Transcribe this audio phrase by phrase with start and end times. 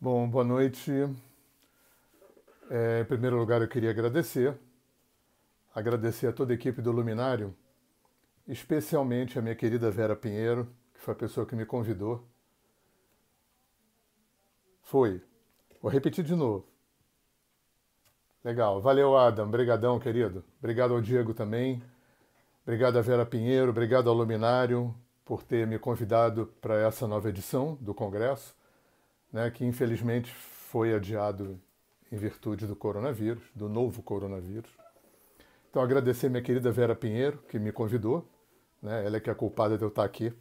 [0.00, 0.92] Bom, boa noite.
[2.70, 4.56] É, em primeiro lugar, eu queria agradecer,
[5.74, 7.52] agradecer a toda a equipe do Luminário,
[8.46, 12.24] especialmente a minha querida Vera Pinheiro, que foi a pessoa que me convidou.
[14.82, 15.20] Foi.
[15.82, 16.64] Vou repetir de novo.
[18.44, 18.80] Legal.
[18.80, 19.48] Valeu, Adam.
[19.48, 20.44] Obrigadão, querido.
[20.60, 21.82] Obrigado ao Diego também.
[22.62, 23.70] Obrigado a Vera Pinheiro.
[23.70, 28.54] Obrigado ao Luminário por ter me convidado para essa nova edição do Congresso,
[29.32, 31.60] né, que infelizmente foi adiado
[32.10, 34.70] em virtude do coronavírus, do novo coronavírus.
[35.70, 38.26] Então, agradecer minha querida Vera Pinheiro, que me convidou,
[38.82, 40.32] né, ela é que é a culpada de eu estar aqui,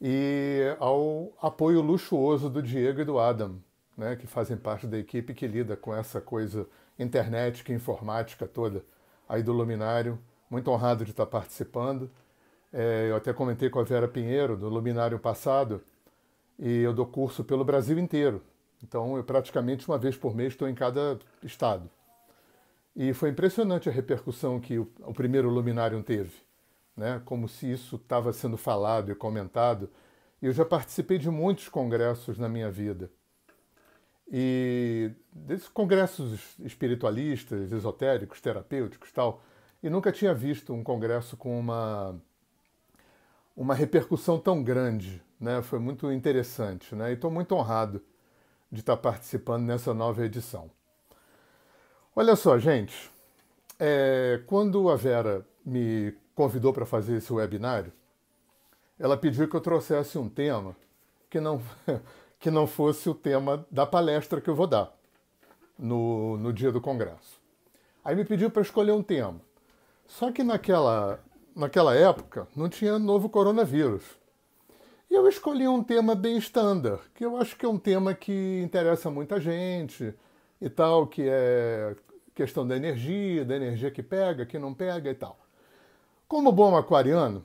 [0.00, 3.58] e ao apoio luxuoso do Diego e do Adam,
[3.96, 6.66] né, que fazem parte da equipe que lida com essa coisa
[6.98, 8.84] internet, informática toda
[9.28, 10.18] aí do Luminário.
[10.50, 12.10] Muito honrado de estar participando.
[12.72, 15.82] É, eu até comentei com a Vera Pinheiro, do Luminário passado,
[16.58, 18.42] e eu dou curso pelo Brasil inteiro.
[18.82, 21.88] Então, eu praticamente uma vez por mês estou em cada estado.
[22.94, 26.34] E foi impressionante a repercussão que o, o primeiro Luminário teve,
[26.96, 27.22] né?
[27.24, 29.88] como se isso estava sendo falado e comentado.
[30.40, 33.10] Eu já participei de muitos congressos na minha vida.
[34.30, 39.42] E desses congressos espiritualistas, esotéricos, terapêuticos tal,
[39.82, 42.20] e nunca tinha visto um congresso com uma
[43.56, 45.60] uma repercussão tão grande, né?
[45.60, 47.10] Foi muito interessante, né?
[47.10, 48.00] E estou muito honrado
[48.70, 50.70] de estar participando nessa nova edição.
[52.14, 53.10] Olha só, gente,
[53.78, 57.92] é, quando a Vera me convidou para fazer esse webinário,
[58.98, 60.76] ela pediu que eu trouxesse um tema
[61.28, 61.60] que não
[62.38, 64.92] que não fosse o tema da palestra que eu vou dar
[65.78, 67.40] no, no dia do congresso.
[68.04, 69.40] Aí me pediu para escolher um tema.
[70.06, 71.20] Só que naquela
[71.54, 74.21] naquela época, não tinha novo coronavírus.
[75.12, 78.62] E eu escolhi um tema bem standard, que eu acho que é um tema que
[78.64, 80.14] interessa muita gente
[80.58, 81.94] e tal, que é
[82.34, 85.38] questão da energia, da energia que pega, que não pega e tal.
[86.26, 87.44] Como bom aquariano,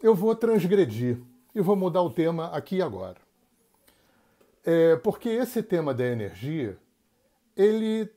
[0.00, 1.20] eu vou transgredir
[1.52, 3.16] e vou mudar o tema aqui e agora.
[4.64, 6.78] É, porque esse tema da energia,
[7.56, 8.08] ele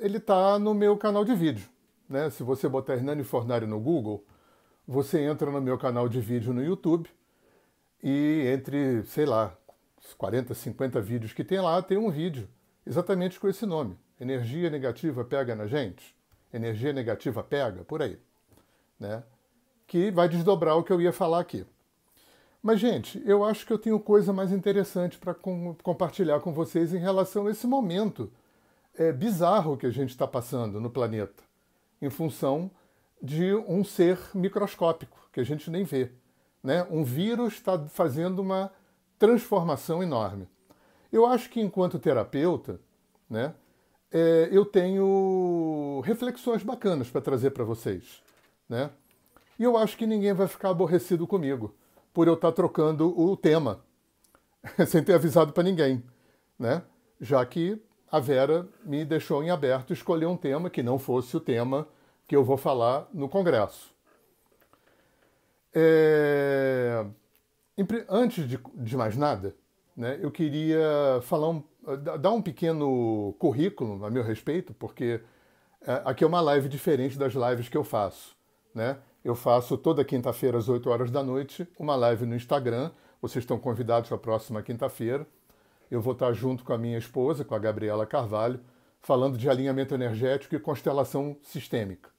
[0.00, 1.68] ele está no meu canal de vídeo.
[2.08, 2.28] Né?
[2.30, 4.24] Se você botar Hernani Fornari no Google,
[4.84, 7.08] você entra no meu canal de vídeo no YouTube
[8.08, 9.52] e entre, sei lá,
[10.16, 12.48] 40, 50 vídeos que tem lá, tem um vídeo
[12.86, 13.98] exatamente com esse nome.
[14.20, 16.14] Energia negativa pega na gente?
[16.54, 17.82] Energia negativa pega?
[17.82, 18.16] Por aí.
[18.96, 19.24] Né?
[19.88, 21.66] Que vai desdobrar o que eu ia falar aqui.
[22.62, 26.94] Mas, gente, eu acho que eu tenho coisa mais interessante para com, compartilhar com vocês
[26.94, 28.30] em relação a esse momento
[28.96, 31.42] é, bizarro que a gente está passando no planeta,
[32.00, 32.70] em função
[33.20, 36.12] de um ser microscópico, que a gente nem vê.
[36.66, 36.84] Né?
[36.90, 38.72] Um vírus está fazendo uma
[39.20, 40.48] transformação enorme.
[41.12, 42.80] Eu acho que, enquanto terapeuta,
[43.30, 43.54] né,
[44.10, 48.20] é, eu tenho reflexões bacanas para trazer para vocês.
[48.68, 48.90] Né?
[49.56, 51.72] E eu acho que ninguém vai ficar aborrecido comigo
[52.12, 53.84] por eu estar trocando o tema,
[54.88, 56.02] sem ter avisado para ninguém.
[56.58, 56.82] Né?
[57.20, 61.40] Já que a Vera me deixou em aberto escolher um tema que não fosse o
[61.40, 61.86] tema
[62.26, 63.94] que eu vou falar no Congresso.
[65.78, 67.04] É...
[68.08, 69.54] Antes de, de, mais nada,
[69.94, 71.62] né, eu queria falar um,
[72.18, 75.20] dar um pequeno currículo a meu respeito, porque
[75.82, 78.34] é, aqui é uma live diferente das lives que eu faço.
[78.74, 78.96] Né?
[79.22, 82.90] Eu faço toda quinta-feira às 8 horas da noite uma live no Instagram.
[83.20, 85.26] Vocês estão convidados para a próxima quinta-feira.
[85.90, 88.60] Eu vou estar junto com a minha esposa, com a Gabriela Carvalho,
[89.02, 92.15] falando de alinhamento energético e constelação sistêmica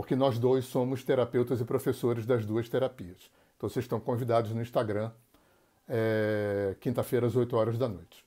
[0.00, 3.30] porque nós dois somos terapeutas e professores das duas terapias.
[3.54, 5.10] Então vocês estão convidados no Instagram,
[5.86, 8.24] é, quinta-feira às 8 horas da noite.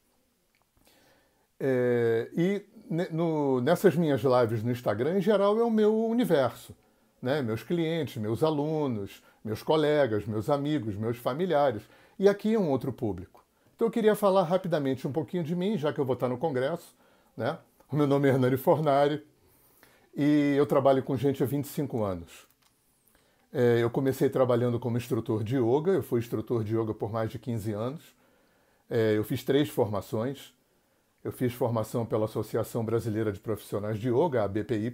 [1.59, 2.63] É, e
[3.11, 6.75] no, nessas minhas lives no Instagram, em geral, é o meu universo.
[7.19, 7.41] Né?
[7.41, 11.81] Meus clientes, meus alunos, meus colegas, meus amigos, meus familiares.
[12.19, 13.43] E aqui é um outro público.
[13.75, 16.37] Então eu queria falar rapidamente um pouquinho de mim, já que eu vou estar no
[16.37, 16.93] congresso.
[17.35, 17.57] Né?
[17.91, 19.25] O meu nome é Hernani Fornari,
[20.15, 22.47] e eu trabalho com gente há 25 anos.
[23.51, 27.29] É, eu comecei trabalhando como instrutor de yoga, eu fui instrutor de yoga por mais
[27.29, 28.01] de 15 anos.
[28.89, 30.53] É, eu fiz três formações.
[31.23, 34.93] Eu fiz formação pela Associação Brasileira de Profissionais de Yoga, a BPY.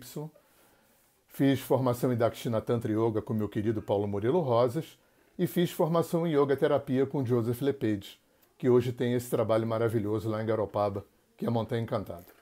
[1.27, 4.99] Fiz formação em Dakshina Tantra Yoga com meu querido Paulo Murilo Rosas.
[5.37, 8.19] E fiz formação em Yoga Terapia com Joseph Lepage,
[8.57, 11.03] que hoje tem esse trabalho maravilhoso lá em Garopaba,
[11.35, 12.38] que é a Montanha Encantada.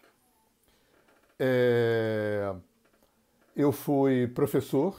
[1.39, 2.53] É...
[3.55, 4.95] Eu fui professor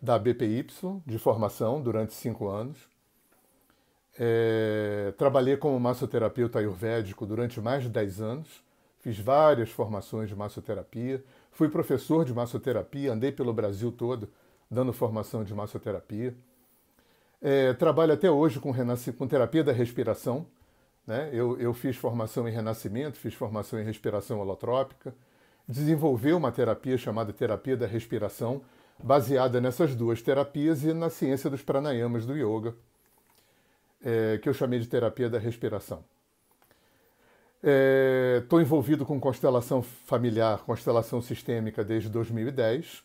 [0.00, 0.66] da BPY
[1.06, 2.76] de formação durante cinco anos.
[4.18, 8.62] É, trabalhei como massoterapeuta ayurvédico durante mais de 10 anos,
[9.00, 14.28] fiz várias formações de massoterapia, fui professor de massoterapia, andei pelo Brasil todo
[14.72, 16.34] dando formação de massoterapia.
[17.40, 18.72] É, trabalho até hoje com,
[19.18, 20.46] com terapia da respiração.
[21.06, 21.28] Né?
[21.32, 25.14] Eu, eu fiz formação em renascimento, fiz formação em respiração holotrópica,
[25.68, 28.62] desenvolveu uma terapia chamada terapia da respiração,
[29.02, 32.74] baseada nessas duas terapias e na ciência dos pranayamas do yoga,
[34.04, 36.04] é, que eu chamei de terapia da respiração.
[38.42, 43.04] Estou é, envolvido com constelação familiar, constelação sistêmica desde 2010.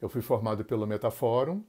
[0.00, 1.62] Eu fui formado pelo Metaforum.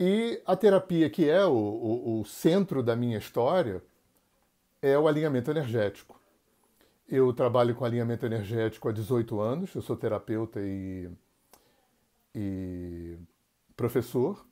[0.00, 3.82] E a terapia, que é o, o, o centro da minha história,
[4.80, 6.18] é o alinhamento energético.
[7.08, 11.10] Eu trabalho com alinhamento energético há 18 anos, eu sou terapeuta e,
[12.34, 13.18] e
[13.76, 14.44] professor.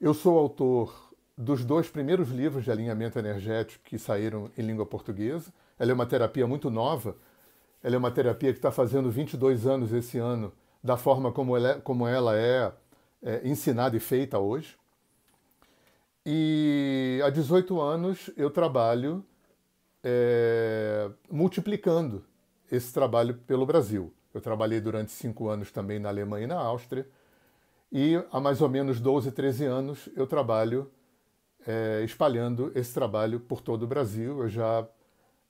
[0.00, 5.52] Eu sou autor dos dois primeiros livros de alinhamento energético que saíram em língua portuguesa.
[5.78, 7.16] Ela é uma terapia muito nova,
[7.80, 10.52] ela é uma terapia que está fazendo 22 anos esse ano,
[10.82, 12.72] da forma como ela é, como ela é,
[13.22, 14.76] é ensinada e feita hoje.
[16.26, 19.24] E há 18 anos eu trabalho
[20.10, 22.24] é, multiplicando
[22.72, 24.12] esse trabalho pelo Brasil.
[24.32, 27.06] Eu trabalhei durante cinco anos também na Alemanha e na Áustria,
[27.92, 30.90] e há mais ou menos 12, 13 anos eu trabalho
[31.66, 34.42] é, espalhando esse trabalho por todo o Brasil.
[34.42, 34.86] Eu já,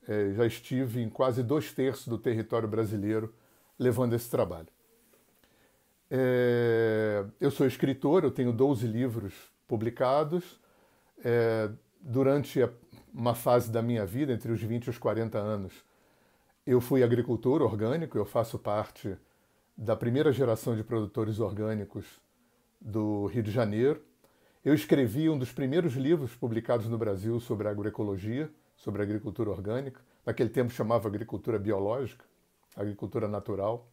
[0.06, 3.34] é, já estive em quase dois terços do território brasileiro
[3.78, 4.69] levando esse trabalho.
[6.11, 9.34] É, eu sou escritor, eu tenho 12 livros
[9.66, 10.61] publicados.
[11.25, 11.69] É,
[12.00, 12.70] durante a
[13.12, 15.72] uma fase da minha vida, entre os 20 e os 40 anos,
[16.66, 19.16] eu fui agricultor orgânico, eu faço parte
[19.76, 22.20] da primeira geração de produtores orgânicos
[22.81, 24.02] do Rio de Janeiro.
[24.64, 30.00] Eu escrevi um dos primeiros livros publicados no Brasil sobre agroecologia, sobre agricultura orgânica.
[30.26, 32.25] Naquele tempo chamava agricultura biológica,
[32.76, 33.88] agricultura natural.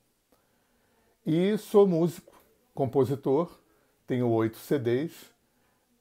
[1.26, 2.34] E sou músico,
[2.74, 3.60] compositor,
[4.06, 5.35] tenho oito CDs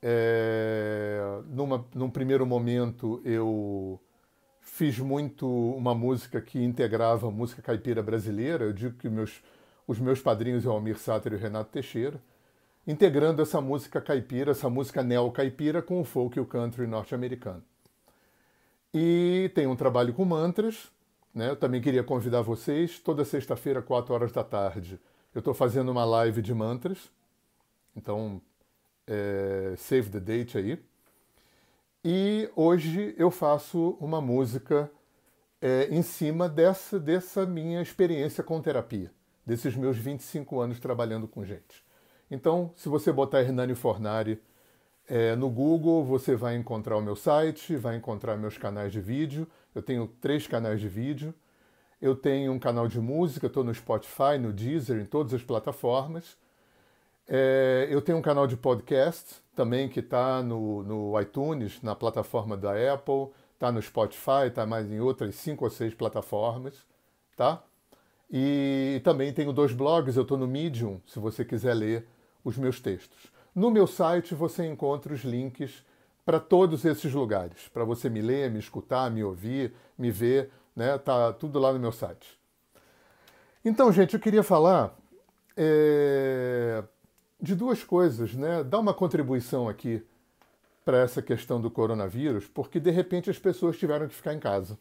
[0.06, 3.98] é, numa, num primeiro momento eu
[4.60, 8.66] fiz muito uma música que integrava música caipira brasileira.
[8.66, 9.42] Eu digo que meus,
[9.86, 12.20] os meus padrinhos é o Almir Sater e o Renato Teixeira,
[12.86, 17.62] integrando essa música caipira, essa música neo-caipira com o folk e o country norte-americano.
[18.92, 20.92] E tem um trabalho com mantras.
[21.34, 21.48] Né?
[21.48, 25.00] Eu também queria convidar vocês, toda sexta-feira, 4 horas da tarde,
[25.34, 27.10] eu estou fazendo uma live de mantras.
[27.96, 28.40] Então,
[29.06, 30.78] é, Save the Date aí.
[32.04, 34.90] E hoje eu faço uma música
[35.60, 39.10] é, em cima dessa, dessa minha experiência com terapia,
[39.46, 41.82] desses meus 25 anos trabalhando com gente.
[42.30, 44.42] Então, se você botar Hernani Fornari
[45.08, 49.46] é, no Google, você vai encontrar o meu site, vai encontrar meus canais de vídeo.
[49.74, 51.34] Eu tenho três canais de vídeo.
[52.00, 56.36] Eu tenho um canal de música, estou no Spotify, no Deezer, em todas as plataformas.
[57.26, 62.56] É, eu tenho um canal de podcast também que está no, no iTunes, na plataforma
[62.56, 66.74] da Apple, está no Spotify, está mais em outras cinco ou seis plataformas,
[67.36, 67.62] tá?
[68.30, 72.06] E também tenho dois blogs, eu estou no Medium, se você quiser ler
[72.44, 73.32] os meus textos.
[73.54, 75.84] No meu site você encontra os links
[76.24, 80.98] para todos esses lugares, para você me ler, me escutar, me ouvir, me ver, né?
[80.98, 82.38] Tá tudo lá no meu site.
[83.64, 84.94] Então, gente, eu queria falar
[85.56, 86.82] é,
[87.44, 88.64] de duas coisas, né?
[88.64, 90.02] Dar uma contribuição aqui
[90.84, 94.78] para essa questão do coronavírus, porque de repente as pessoas tiveram que ficar em casa.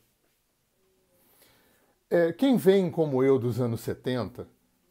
[2.09, 4.47] É, quem vem como eu dos anos 70,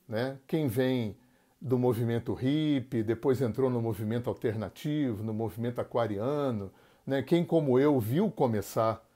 [0.09, 0.39] né?
[0.47, 1.17] quem vem
[1.61, 6.71] do movimento hippie, depois entrou no movimento alternativo, no movimento aquariano,
[7.07, 7.23] né?
[7.23, 9.07] quem como eu viu começar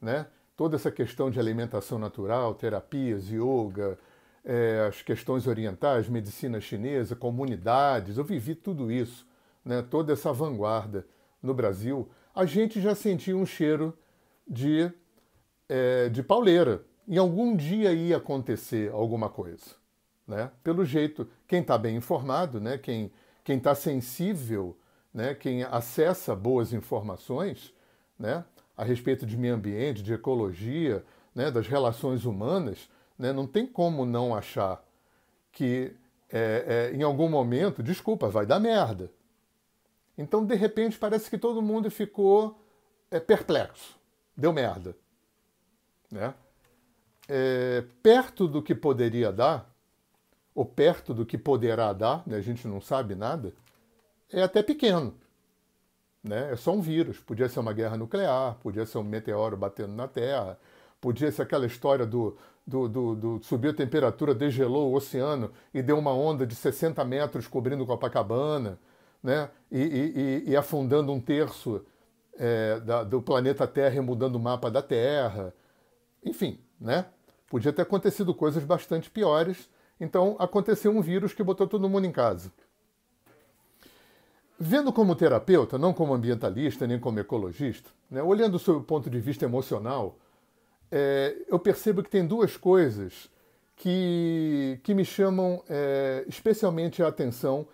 [0.00, 0.26] né?
[0.56, 3.98] toda essa questão de alimentação natural, terapias, yoga,
[4.46, 9.26] é, as questões orientais, medicina chinesa, comunidades, eu vivi tudo isso,
[9.64, 11.04] né, toda essa vanguarda
[11.42, 13.98] no Brasil, a gente já sentia um cheiro
[14.46, 14.90] de,
[15.68, 16.84] é, de pauleira.
[17.08, 19.74] Em algum dia ia acontecer alguma coisa.
[20.26, 20.50] Né?
[20.62, 23.10] Pelo jeito, quem está bem informado, né, quem
[23.48, 24.78] está sensível,
[25.12, 27.74] né, quem acessa boas informações
[28.18, 28.44] né,
[28.76, 32.88] a respeito de meio ambiente, de ecologia, né, das relações humanas,
[33.18, 33.32] né?
[33.32, 34.82] Não tem como não achar
[35.52, 35.94] que
[36.30, 39.10] é, é, em algum momento, desculpa, vai dar merda.
[40.18, 42.58] Então, de repente, parece que todo mundo ficou
[43.10, 43.98] é, perplexo.
[44.36, 44.96] Deu merda.
[46.10, 46.34] Né?
[47.28, 49.70] É, perto do que poderia dar,
[50.54, 53.52] ou perto do que poderá dar, né, a gente não sabe nada,
[54.32, 55.14] é até pequeno.
[56.22, 56.52] Né?
[56.52, 57.18] É só um vírus.
[57.20, 60.58] Podia ser uma guerra nuclear, podia ser um meteoro batendo na Terra,
[61.06, 62.36] podia ser aquela história do,
[62.66, 67.04] do, do, do subiu a temperatura, degelou o oceano e deu uma onda de 60
[67.04, 68.76] metros cobrindo Copacabana,
[69.22, 69.48] né?
[69.70, 71.86] e, e, e afundando um terço
[72.36, 75.54] é, da, do planeta Terra e mudando o mapa da Terra.
[76.24, 77.06] Enfim, né?
[77.48, 79.70] podia ter acontecido coisas bastante piores.
[80.00, 82.50] Então aconteceu um vírus que botou todo mundo em casa.
[84.58, 89.20] Vendo como terapeuta, não como ambientalista nem como ecologista, né, olhando sob o ponto de
[89.20, 90.18] vista emocional,
[90.90, 93.30] é, eu percebo que tem duas coisas
[93.76, 97.66] que, que me chamam é, especialmente a atenção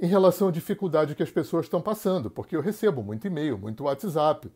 [0.00, 3.84] em relação à dificuldade que as pessoas estão passando, porque eu recebo muito e-mail, muito
[3.84, 4.50] WhatsApp,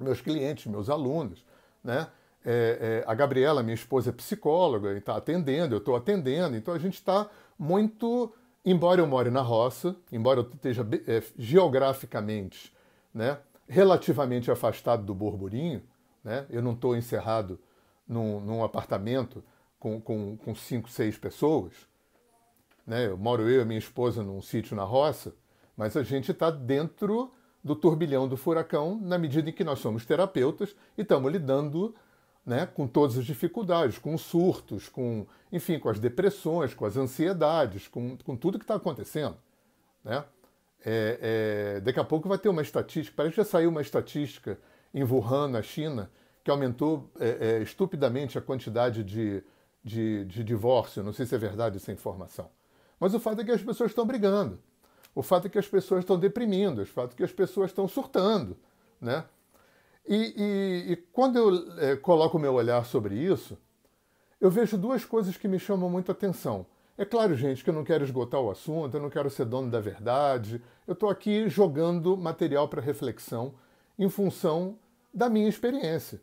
[0.00, 1.44] meus clientes, meus alunos,
[1.82, 2.08] né?
[2.46, 6.74] É, é, a Gabriela, minha esposa, é psicóloga e está atendendo, eu estou atendendo, então
[6.74, 7.26] a gente está
[7.58, 12.72] muito embora eu more na roça, embora eu esteja é, geograficamente
[13.12, 13.38] né,
[13.68, 15.82] relativamente afastado do burburinho,
[16.24, 17.60] né, eu não estou encerrado
[18.08, 19.44] num, num, apartamento
[19.78, 21.72] com, com, com cinco, seis pessoas,
[22.86, 25.34] né, eu moro eu e minha esposa num sítio na roça,
[25.76, 27.30] mas a gente está dentro
[27.62, 31.94] do turbilhão do furacão na medida em que nós somos terapeutas e estamos lidando
[32.44, 36.96] né, com todas as dificuldades, com os surtos, com, enfim, com as depressões, com as
[36.96, 39.36] ansiedades, com, com tudo que está acontecendo.
[40.04, 40.22] Né?
[40.84, 44.58] É, é, daqui a pouco vai ter uma estatística, parece que já saiu uma estatística
[44.94, 46.08] em Wuhan, na China,
[46.44, 49.42] que aumentou é, é, estupidamente a quantidade de,
[49.82, 51.02] de, de divórcio.
[51.02, 52.48] Não sei se é verdade essa informação.
[53.00, 54.60] Mas o fato é que as pessoas estão brigando.
[55.14, 56.82] O fato é que as pessoas estão deprimindo.
[56.82, 58.56] O fato é que as pessoas estão surtando.
[59.00, 59.24] Né?
[60.06, 63.58] E, e, e quando eu é, coloco o meu olhar sobre isso,
[64.40, 66.66] eu vejo duas coisas que me chamam muito atenção.
[66.96, 69.70] É claro, gente, que eu não quero esgotar o assunto, eu não quero ser dono
[69.70, 70.62] da verdade.
[70.86, 73.54] Eu estou aqui jogando material para reflexão
[73.98, 74.78] em função
[75.14, 76.20] da minha experiência.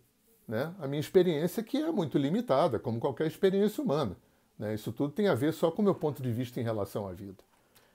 [0.47, 0.73] Né?
[0.79, 4.17] A minha experiência que é muito limitada, como qualquer experiência humana.
[4.59, 4.75] Né?
[4.75, 7.13] Isso tudo tem a ver só com o meu ponto de vista em relação à
[7.13, 7.41] vida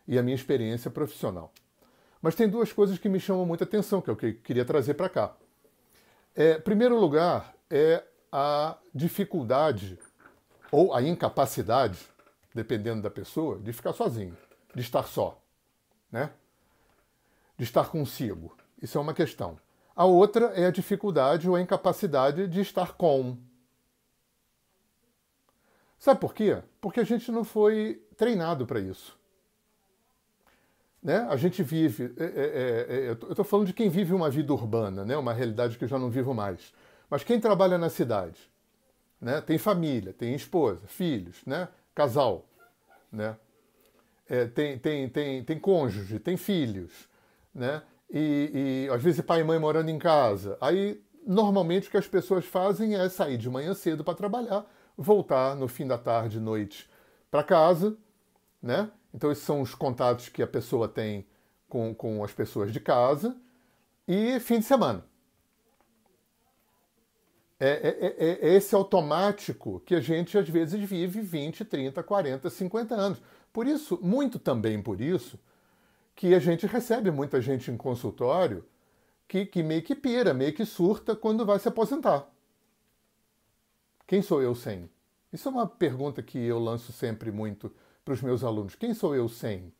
[0.09, 1.53] e a minha experiência profissional.
[2.23, 4.65] Mas tem duas coisas que me chamam muita atenção, que é o que eu queria
[4.65, 5.37] trazer para cá.
[6.35, 9.99] É, primeiro lugar é a dificuldade
[10.71, 11.99] ou a incapacidade,
[12.55, 14.37] dependendo da pessoa, de ficar sozinho,
[14.75, 15.41] de estar só,
[16.11, 16.31] né?
[17.57, 18.57] De estar consigo.
[18.81, 19.59] Isso é uma questão.
[19.97, 23.39] A outra é a dificuldade ou a incapacidade de estar com.
[25.99, 26.63] Sabe por quê?
[26.81, 29.19] Porque a gente não foi treinado para isso.
[31.03, 31.27] Né?
[31.31, 34.53] A gente vive, é, é, é, é eu estou falando de quem vive uma vida
[34.53, 35.17] urbana, né?
[35.17, 36.75] uma realidade que eu já não vivo mais.
[37.09, 38.51] Mas quem trabalha na cidade,
[39.21, 39.41] né?
[39.41, 41.69] tem família, tem esposa, filhos, né?
[41.95, 42.45] casal,
[43.11, 43.37] né?
[44.29, 47.09] É, tem, tem, tem, tem cônjuge, tem filhos,
[47.55, 47.83] né?
[48.11, 50.57] E, e às vezes pai e mãe morando em casa.
[50.61, 54.65] Aí, normalmente, o que as pessoas fazem é sair de manhã cedo para trabalhar,
[54.97, 56.89] voltar no fim da tarde, noite,
[57.31, 57.97] para casa,
[58.63, 58.91] né?
[59.13, 61.27] Então, esses são os contatos que a pessoa tem
[61.69, 63.37] com, com as pessoas de casa.
[64.07, 65.05] E fim de semana.
[67.59, 72.51] É, é, é, é, esse automático que a gente às vezes vive 20, 30, 40,
[72.51, 73.23] 50 anos.
[73.53, 75.39] Por isso, muito também por isso,
[76.17, 78.65] que a gente recebe muita gente em consultório
[79.29, 82.27] que, que meio que pira, meio que surta quando vai se aposentar.
[84.07, 84.89] Quem sou eu sem?
[85.33, 87.71] Isso é uma pergunta que eu lanço sempre muito
[88.03, 89.73] para os meus alunos: quem sou eu sem?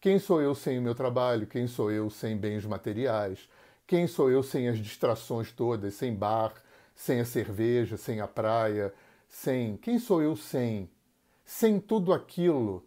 [0.00, 1.46] Quem sou eu sem o meu trabalho?
[1.46, 3.48] Quem sou eu sem bens materiais?
[3.86, 6.54] Quem sou eu sem as distrações todas, sem bar,
[6.94, 8.94] sem a cerveja, sem a praia,
[9.28, 9.76] sem.
[9.76, 10.88] Quem sou eu sem?
[11.44, 12.86] Sem tudo aquilo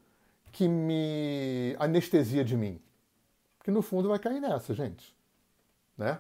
[0.51, 2.81] que me anestesia de mim.
[3.67, 5.13] Que no fundo vai cair nessa, gente.
[5.97, 6.17] Né?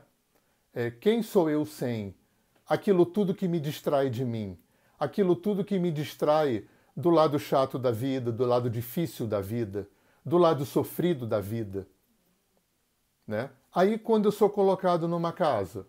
[0.73, 2.13] É, quem sou eu sem
[2.67, 4.59] aquilo tudo que me distrai de mim?
[4.99, 9.87] Aquilo tudo que me distrai do lado chato da vida, do lado difícil da vida,
[10.25, 11.87] do lado sofrido da vida.
[13.25, 13.49] Né?
[13.73, 15.87] Aí, quando eu sou colocado numa casa,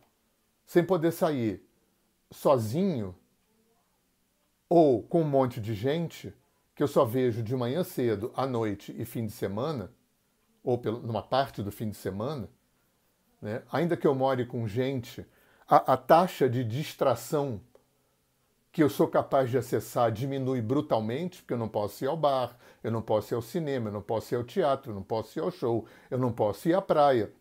[0.65, 1.61] sem poder sair,
[2.31, 3.17] sozinho,
[4.69, 6.33] ou com um monte de gente,
[6.77, 9.93] que eu só vejo de manhã cedo, à noite e fim de semana,
[10.63, 12.49] ou numa parte do fim de semana,
[13.41, 13.63] né?
[13.71, 15.27] ainda que eu more com gente,
[15.67, 17.61] a, a taxa de distração
[18.71, 22.57] que eu sou capaz de acessar diminui brutalmente, porque eu não posso ir ao bar,
[22.83, 25.39] eu não posso ir ao cinema, eu não posso ir ao teatro, eu não posso
[25.39, 27.33] ir ao show, eu não posso ir à praia,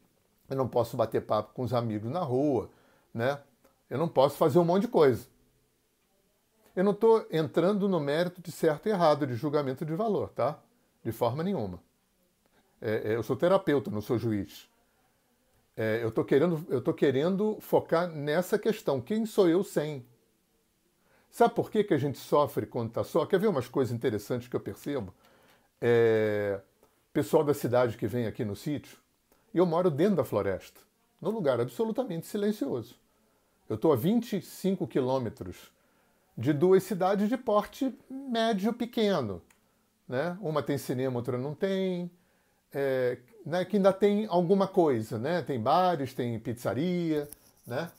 [0.49, 2.69] eu não posso bater papo com os amigos na rua,
[3.13, 3.39] né?
[3.89, 5.27] Eu não posso fazer um monte de coisa.
[6.75, 10.59] Eu não estou entrando no mérito de certo e errado, de julgamento de valor, tá?
[11.03, 11.79] De forma nenhuma.
[12.81, 14.69] É, é, eu sou terapeuta, não sou juiz.
[15.75, 18.99] É, eu estou querendo, eu tô querendo focar nessa questão.
[18.99, 20.05] Quem sou eu sem?
[21.29, 23.25] Sabe por que, que a gente sofre quando está só?
[23.25, 25.13] Quer ver umas coisas interessantes que eu percebo?
[25.79, 26.59] É,
[27.13, 28.97] pessoal da cidade que vem aqui no sítio,
[29.53, 30.79] eu moro dentro da floresta,
[31.21, 32.95] num lugar absolutamente silencioso.
[33.69, 35.71] Eu estou a 25 quilômetros
[36.37, 39.41] de duas cidades de porte médio pequeno.
[40.07, 40.37] Né?
[40.39, 42.09] Uma tem cinema, outra não tem.
[42.73, 45.41] É, né, que ainda tem alguma coisa, né?
[45.41, 47.29] Tem bares, tem pizzaria,
[47.65, 47.89] né?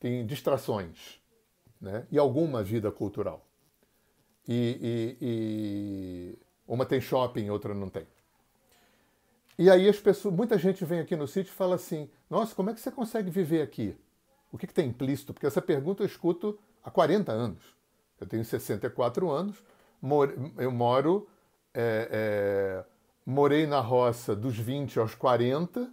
[0.00, 1.20] Tem distrações,
[1.80, 2.06] né?
[2.10, 3.46] E alguma vida cultural.
[4.48, 8.06] E, e, e uma tem shopping, outra não tem.
[9.58, 12.70] E aí as pessoas, muita gente vem aqui no sítio e fala assim: Nossa, como
[12.70, 13.94] é que você consegue viver aqui?
[14.50, 15.32] O que, que tem implícito?
[15.32, 17.62] Porque essa pergunta eu escuto há 40 anos.
[18.20, 19.56] Eu tenho 64 anos,
[20.58, 21.28] eu moro
[21.72, 22.84] é, é,
[23.24, 25.92] morei na roça dos 20 aos 40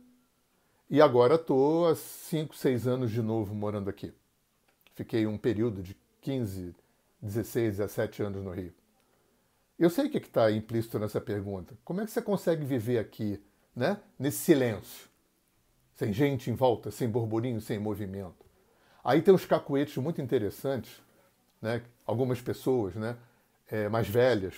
[0.90, 4.14] e agora estou há 5, 6 anos de novo morando aqui.
[4.96, 6.76] Fiquei um período de 15,
[7.22, 8.74] 16, 17 anos no Rio.
[9.78, 11.78] Eu sei o que está implícito nessa pergunta.
[11.84, 13.40] Como é que você consegue viver aqui,
[13.76, 15.08] né, nesse silêncio?
[15.94, 18.46] Sem gente em volta, sem burburinho, sem movimento.
[19.04, 21.02] Aí tem uns cacuetes muito interessantes,
[21.62, 21.82] né?
[22.06, 23.18] algumas pessoas né,
[23.68, 24.56] é, mais velhas,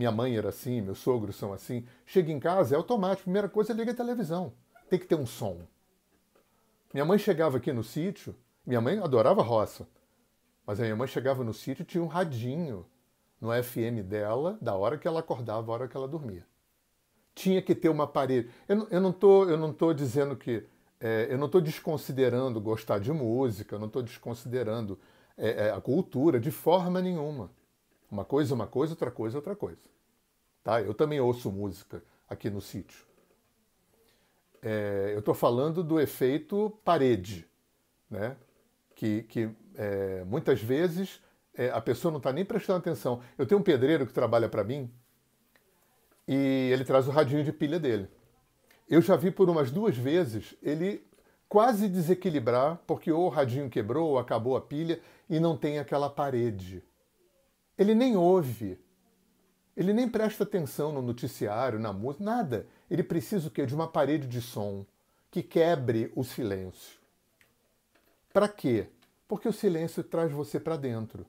[0.00, 1.86] minha mãe era assim, meus sogros são assim.
[2.06, 3.24] Chega em casa, é automático.
[3.24, 4.54] Primeira coisa, liga a televisão.
[4.88, 5.60] Tem que ter um som.
[6.90, 9.86] Minha mãe chegava aqui no sítio, minha mãe adorava roça.
[10.66, 12.86] Mas a minha mãe chegava no sítio e tinha um radinho
[13.38, 16.46] no FM dela, da hora que ela acordava, da hora que ela dormia.
[17.34, 18.48] Tinha que ter uma parede.
[18.66, 20.66] Eu, não estou eu não dizendo que.
[20.98, 24.98] É, eu não estou desconsiderando gostar de música, eu não estou desconsiderando
[25.36, 27.50] é, é, a cultura de forma nenhuma.
[28.10, 29.88] Uma coisa é uma coisa, outra coisa é outra coisa.
[30.64, 30.80] Tá?
[30.82, 33.04] Eu também ouço música aqui no sítio.
[34.62, 37.46] É, eu estou falando do efeito parede,
[38.10, 38.36] né?
[38.94, 41.22] que, que é, muitas vezes
[41.54, 43.22] é, a pessoa não está nem prestando atenção.
[43.38, 44.92] Eu tenho um pedreiro que trabalha para mim
[46.28, 48.08] e ele traz o radinho de pilha dele.
[48.88, 51.02] Eu já vi por umas duas vezes ele
[51.48, 56.10] quase desequilibrar porque ou o radinho quebrou ou acabou a pilha e não tem aquela
[56.10, 56.84] parede.
[57.80, 58.78] Ele nem ouve.
[59.74, 62.66] Ele nem presta atenção no noticiário, na música, nada.
[62.90, 63.64] Ele precisa o quê?
[63.64, 64.84] De uma parede de som
[65.30, 67.00] que quebre o silêncio.
[68.34, 68.88] Para quê?
[69.26, 71.24] Porque o silêncio traz você para dentro.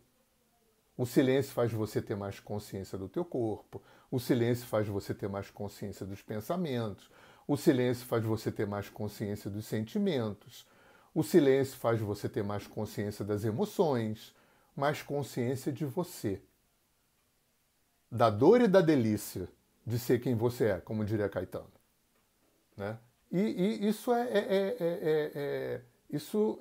[0.97, 3.81] O silêncio faz você ter mais consciência do teu corpo.
[4.11, 7.09] O silêncio faz você ter mais consciência dos pensamentos.
[7.47, 10.67] O silêncio faz você ter mais consciência dos sentimentos.
[11.15, 14.35] O silêncio faz você ter mais consciência das emoções
[14.75, 16.41] mais consciência de você.
[18.09, 19.47] Da dor e da delícia
[19.85, 21.71] de ser quem você é, como diria Caetano.
[22.75, 22.97] Né?
[23.31, 26.59] E, e isso é, é, é, é isso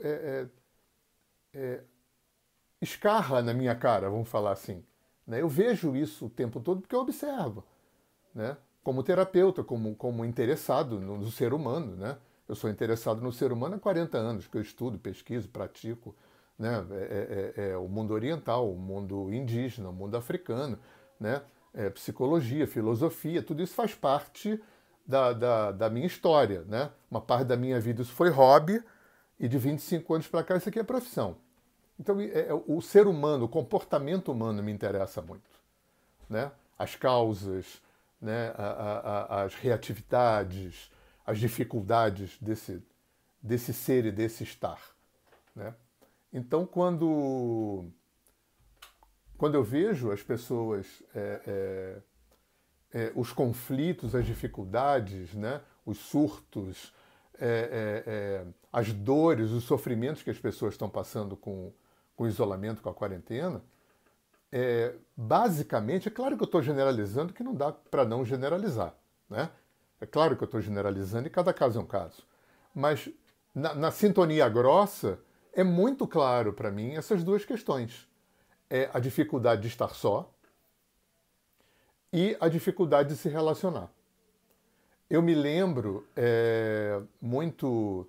[2.81, 4.85] escarra na minha cara, vamos falar assim.
[5.27, 5.43] Né?
[5.43, 7.65] Eu vejo isso o tempo todo porque eu observo.
[8.35, 8.57] Né?
[8.83, 11.97] Como terapeuta, como, como interessado no, no ser humano.
[11.97, 12.17] Né?
[12.49, 16.15] Eu sou interessado no ser humano há 40 anos, que eu estudo, pesquiso, pratico
[16.61, 16.87] né?
[16.91, 20.79] É, é, é, o mundo oriental, o mundo indígena, o mundo africano,
[21.19, 21.43] né?
[21.73, 24.61] É, psicologia, filosofia, tudo isso faz parte
[25.07, 26.63] da, da, da, minha história.
[26.67, 26.91] Né?
[27.11, 28.83] Uma parte da minha vida isso foi hobby
[29.39, 31.37] e de 25 anos para cá isso aqui é profissão.
[31.99, 35.49] Então é, é, o ser humano, o comportamento humano me interessa muito.
[36.29, 36.51] Né?
[36.77, 37.81] As causas,
[38.21, 38.53] né?
[38.59, 40.91] A, a, a, as reatividades,
[41.25, 42.83] as dificuldades desse,
[43.41, 44.81] desse ser e desse estar.
[45.55, 45.73] Né?
[46.33, 47.87] Então, quando,
[49.37, 52.03] quando eu vejo as pessoas, é,
[52.93, 56.93] é, é, os conflitos, as dificuldades, né, os surtos,
[57.39, 61.73] é, é, é, as dores, os sofrimentos que as pessoas estão passando com,
[62.15, 63.63] com o isolamento, com a quarentena,
[65.17, 68.95] basicamente, é claro que eu estou generalizando, que não dá para não generalizar.
[69.29, 69.49] Né?
[70.01, 72.25] É claro que eu estou generalizando e cada caso é um caso.
[72.75, 73.09] Mas
[73.55, 75.21] na, na sintonia grossa,
[75.53, 78.09] é muito claro para mim essas duas questões.
[78.69, 80.33] É a dificuldade de estar só
[82.13, 83.91] e a dificuldade de se relacionar.
[85.09, 88.07] Eu me lembro é, muito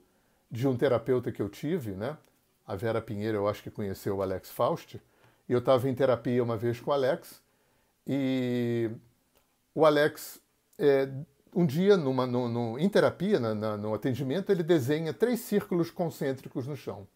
[0.50, 2.18] de um terapeuta que eu tive, né?
[2.68, 5.02] A Vera Pinheiro, eu acho que conheceu o Alex Faust,
[5.50, 7.42] e eu estava em terapia uma vez com o Alex,
[8.06, 8.92] e
[9.74, 10.40] o Alex,
[10.78, 11.10] é,
[11.56, 15.90] um dia, numa, no, no, em terapia, na, na, no atendimento, ele desenha três círculos
[15.90, 17.08] concêntricos no chão.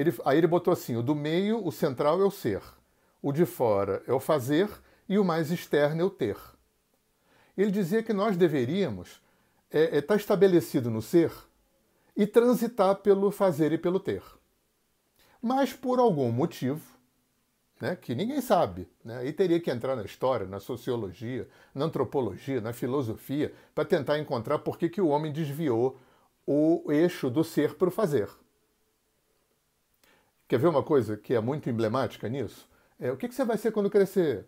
[0.00, 2.62] Ele, aí ele botou assim: o do meio, o central é o ser,
[3.20, 4.70] o de fora é o fazer
[5.06, 6.38] e o mais externo é o ter.
[7.56, 9.20] Ele dizia que nós deveríamos
[9.70, 11.30] estar é, é, tá estabelecido no ser
[12.16, 14.22] e transitar pelo fazer e pelo ter.
[15.42, 16.80] Mas por algum motivo,
[17.78, 22.60] né, que ninguém sabe, né, e teria que entrar na história, na sociologia, na antropologia,
[22.60, 25.98] na filosofia, para tentar encontrar por que, que o homem desviou
[26.46, 28.28] o eixo do ser para o fazer.
[30.50, 32.68] Quer ver uma coisa que é muito emblemática nisso?
[32.98, 34.44] É, o que, que você vai ser quando crescer?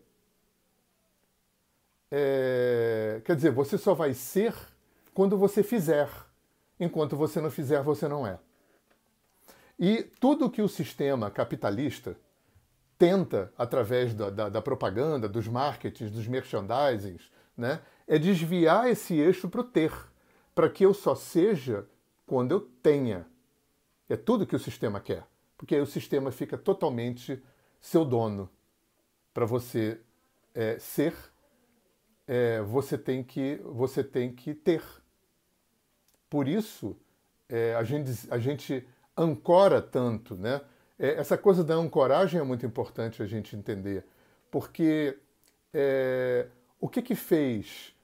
[2.10, 4.52] É, quer dizer, você só vai ser
[5.14, 6.08] quando você fizer.
[6.80, 8.36] Enquanto você não fizer, você não é.
[9.78, 12.16] E tudo que o sistema capitalista
[12.98, 19.48] tenta, através da, da, da propaganda, dos marketings, dos merchandisings, né, é desviar esse eixo
[19.48, 19.92] para o ter,
[20.52, 21.86] para que eu só seja
[22.26, 23.24] quando eu tenha.
[24.08, 25.24] É tudo que o sistema quer,
[25.62, 27.40] porque aí o sistema fica totalmente
[27.80, 28.50] seu dono.
[29.32, 30.00] Para você
[30.52, 31.14] é, ser
[32.26, 34.82] é, você, tem que, você tem que ter.
[36.28, 36.96] Por isso,
[37.48, 38.84] é, a, gente, a gente
[39.16, 40.34] ancora tanto.
[40.34, 40.60] Né?
[40.98, 44.04] É, essa coisa da ancoragem é muito importante a gente entender,
[44.50, 45.16] porque
[45.72, 46.48] é,
[46.80, 47.94] o que, que fez?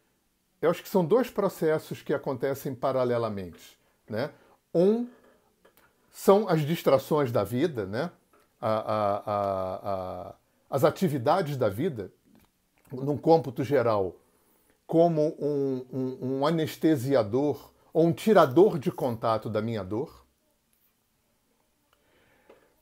[0.62, 3.76] Eu acho que são dois processos que acontecem paralelamente.
[4.08, 4.30] Né?
[4.72, 5.08] Um
[6.18, 8.10] são as distrações da vida, né?
[8.60, 10.34] A, a, a,
[10.68, 12.10] as atividades da vida
[12.90, 14.16] num cômputo geral,
[14.84, 20.26] como um, um, um anestesiador ou um tirador de contato da minha dor.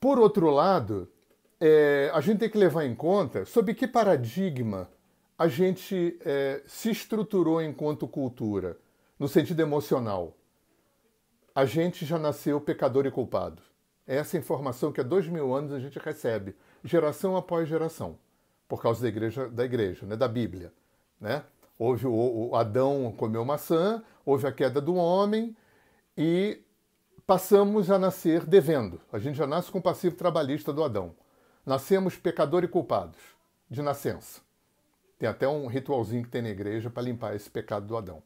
[0.01, 1.07] Por outro lado,
[1.61, 4.88] é, a gente tem que levar em conta sob que paradigma
[5.38, 8.79] a gente é, se estruturou enquanto cultura,
[9.18, 10.35] no sentido emocional.
[11.57, 13.62] A gente já nasceu pecador e culpado.
[14.07, 18.19] É essa informação que há dois mil anos a gente recebe, geração após geração
[18.69, 20.71] por causa da igreja, da igreja, né, da Bíblia,
[21.19, 21.42] né?
[21.79, 25.57] Houve o, o Adão comeu maçã, houve a queda do homem
[26.14, 26.61] e
[27.27, 29.01] passamos a nascer devendo.
[29.11, 31.14] A gente já nasce com o passivo trabalhista do Adão.
[31.64, 33.16] Nascemos pecador e culpados
[33.71, 34.42] de nascença.
[35.19, 38.23] Tem até um ritualzinho que tem na igreja para limpar esse pecado do Adão.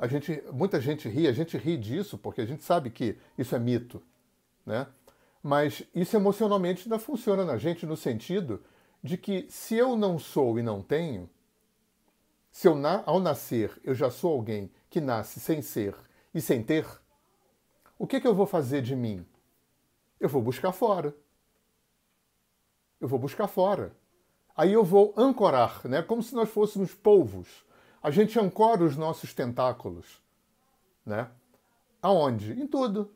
[0.00, 3.54] A gente, muita gente ri, a gente ri disso porque a gente sabe que isso
[3.54, 4.02] é mito,
[4.64, 4.86] né?
[5.42, 8.62] Mas isso emocionalmente ainda funciona na gente no sentido
[9.04, 11.28] de que se eu não sou e não tenho,
[12.50, 15.94] se eu na, ao nascer eu já sou alguém que nasce sem ser
[16.32, 16.86] e sem ter,
[17.98, 19.26] o que, que eu vou fazer de mim?
[20.18, 21.14] Eu vou buscar fora.
[22.98, 23.94] Eu vou buscar fora.
[24.56, 26.00] Aí eu vou ancorar, né?
[26.00, 27.66] como se nós fôssemos polvos.
[28.02, 30.22] A gente ancora os nossos tentáculos.
[31.04, 31.28] Né?
[32.02, 32.52] Aonde?
[32.52, 33.10] Em tudo.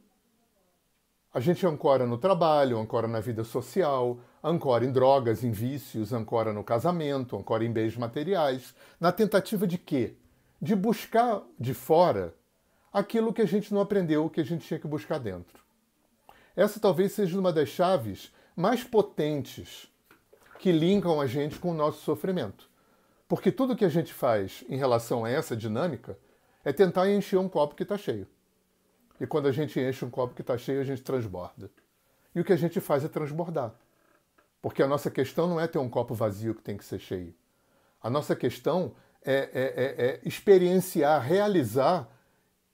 [1.32, 6.52] A gente ancora no trabalho, ancora na vida social, ancora em drogas, em vícios, ancora
[6.52, 10.14] no casamento, ancora em bens materiais, na tentativa de quê?
[10.60, 12.34] De buscar de fora
[12.92, 15.64] aquilo que a gente não aprendeu, que a gente tinha que buscar dentro.
[16.54, 19.90] Essa talvez seja uma das chaves mais potentes
[20.60, 22.70] que linkam a gente com o nosso sofrimento.
[23.34, 26.16] Porque tudo que a gente faz em relação a essa dinâmica
[26.64, 28.28] é tentar encher um copo que está cheio.
[29.20, 31.68] E quando a gente enche um copo que está cheio, a gente transborda.
[32.32, 33.74] E o que a gente faz é transbordar.
[34.62, 37.34] Porque a nossa questão não é ter um copo vazio que tem que ser cheio.
[38.00, 42.08] A nossa questão é, é, é, é experienciar, realizar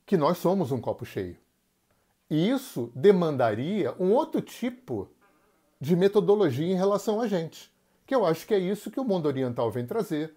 [0.05, 1.39] que nós somos um copo cheio.
[2.29, 5.11] E isso demandaria um outro tipo
[5.81, 7.73] de metodologia em relação a gente.
[8.07, 10.37] Que eu acho que é isso que o mundo oriental vem trazer,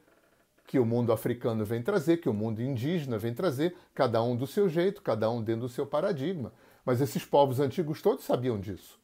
[0.74, 4.48] que o mundo africano vem trazer, que o mundo indígena vem trazer, cada um do
[4.48, 6.52] seu jeito, cada um dentro do seu paradigma.
[6.84, 9.00] Mas esses povos antigos todos sabiam disso.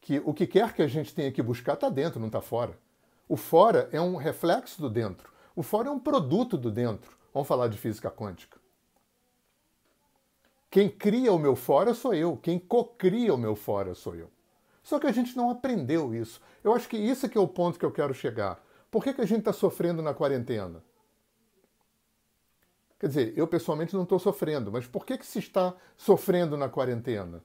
[0.00, 2.78] Que o que quer que a gente tenha que buscar está dentro, não está fora.
[3.28, 5.28] O fora é um reflexo do dentro.
[5.56, 7.16] O fora é um produto do dentro.
[7.34, 8.60] Vamos falar de física quântica.
[10.70, 12.36] Quem cria o meu fora sou eu.
[12.36, 14.30] Quem cocria o meu fora sou eu.
[14.84, 16.40] Só que a gente não aprendeu isso.
[16.62, 18.67] Eu acho que isso é que é o ponto que eu quero chegar.
[18.90, 20.82] Por que, que a gente está sofrendo na quarentena?
[22.98, 26.68] Quer dizer, eu pessoalmente não estou sofrendo, mas por que, que se está sofrendo na
[26.68, 27.42] quarentena?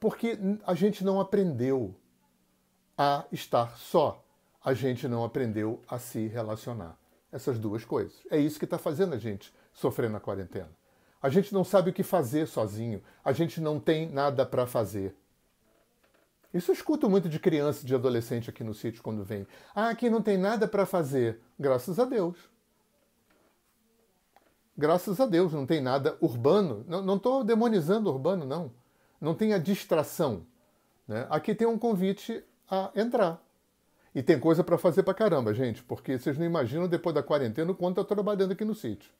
[0.00, 1.94] Porque a gente não aprendeu
[2.96, 4.24] a estar só.
[4.64, 6.98] A gente não aprendeu a se relacionar.
[7.30, 8.16] Essas duas coisas.
[8.30, 10.70] É isso que está fazendo a gente sofrer na quarentena.
[11.20, 13.02] A gente não sabe o que fazer sozinho.
[13.24, 15.14] A gente não tem nada para fazer.
[16.52, 19.46] Isso eu escuto muito de criança e de adolescente aqui no sítio quando vem.
[19.74, 21.40] Ah, aqui não tem nada para fazer.
[21.58, 22.36] Graças a Deus.
[24.76, 26.84] Graças a Deus, não tem nada urbano.
[26.86, 28.70] Não estou demonizando urbano, não.
[29.20, 30.46] Não tem a distração.
[31.06, 31.26] Né?
[31.28, 33.42] Aqui tem um convite a entrar.
[34.14, 37.70] E tem coisa para fazer para caramba, gente, porque vocês não imaginam depois da quarentena
[37.70, 39.10] o quanto eu estou trabalhando aqui no sítio.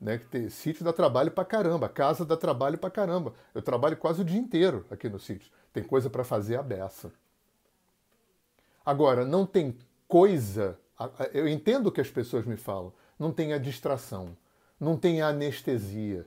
[0.00, 3.34] Né, que tem, sítio dá trabalho pra caramba, casa dá trabalho pra caramba.
[3.54, 5.50] Eu trabalho quase o dia inteiro aqui no sítio.
[5.72, 7.12] Tem coisa para fazer a beça.
[8.84, 10.78] Agora, não tem coisa.
[11.32, 12.92] Eu entendo o que as pessoas me falam.
[13.18, 14.36] Não tem a distração,
[14.78, 16.26] não tem a anestesia,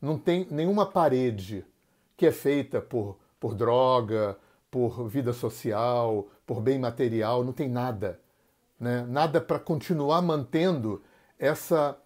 [0.00, 1.64] não tem nenhuma parede
[2.16, 4.38] que é feita por, por droga,
[4.70, 8.18] por vida social, por bem material, não tem nada.
[8.80, 9.04] Né?
[9.06, 11.02] Nada para continuar mantendo
[11.38, 11.98] essa,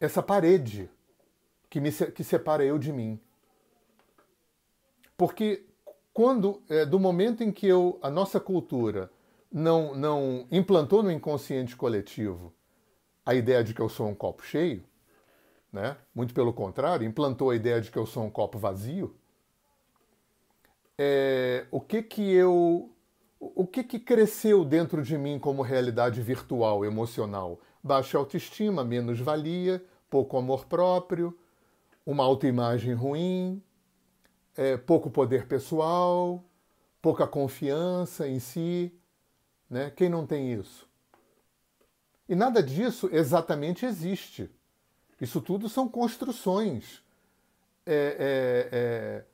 [0.00, 0.90] essa parede
[1.68, 3.20] que, me, que separa eu de mim.
[5.16, 5.66] Porque
[6.14, 9.10] quando, é, do momento em que eu, a nossa cultura
[9.52, 12.54] não, não implantou no inconsciente coletivo
[13.26, 14.84] a ideia de que eu sou um copo cheio,
[15.72, 15.96] né?
[16.14, 19.16] muito pelo contrário, implantou a ideia de que eu sou um copo vazio,
[20.96, 22.90] é, o que que eu
[23.40, 27.60] o que que cresceu dentro de mim como realidade virtual, emocional?
[27.82, 31.36] Baixa autoestima, menos valia, pouco amor próprio,
[32.06, 33.62] uma autoimagem ruim,
[34.56, 36.44] é, pouco poder pessoal,
[37.00, 38.92] pouca confiança em si,
[39.68, 39.90] né?
[39.90, 40.88] Quem não tem isso?
[42.28, 44.50] E nada disso exatamente existe.
[45.20, 47.02] Isso tudo são construções
[47.86, 49.24] é, é, é,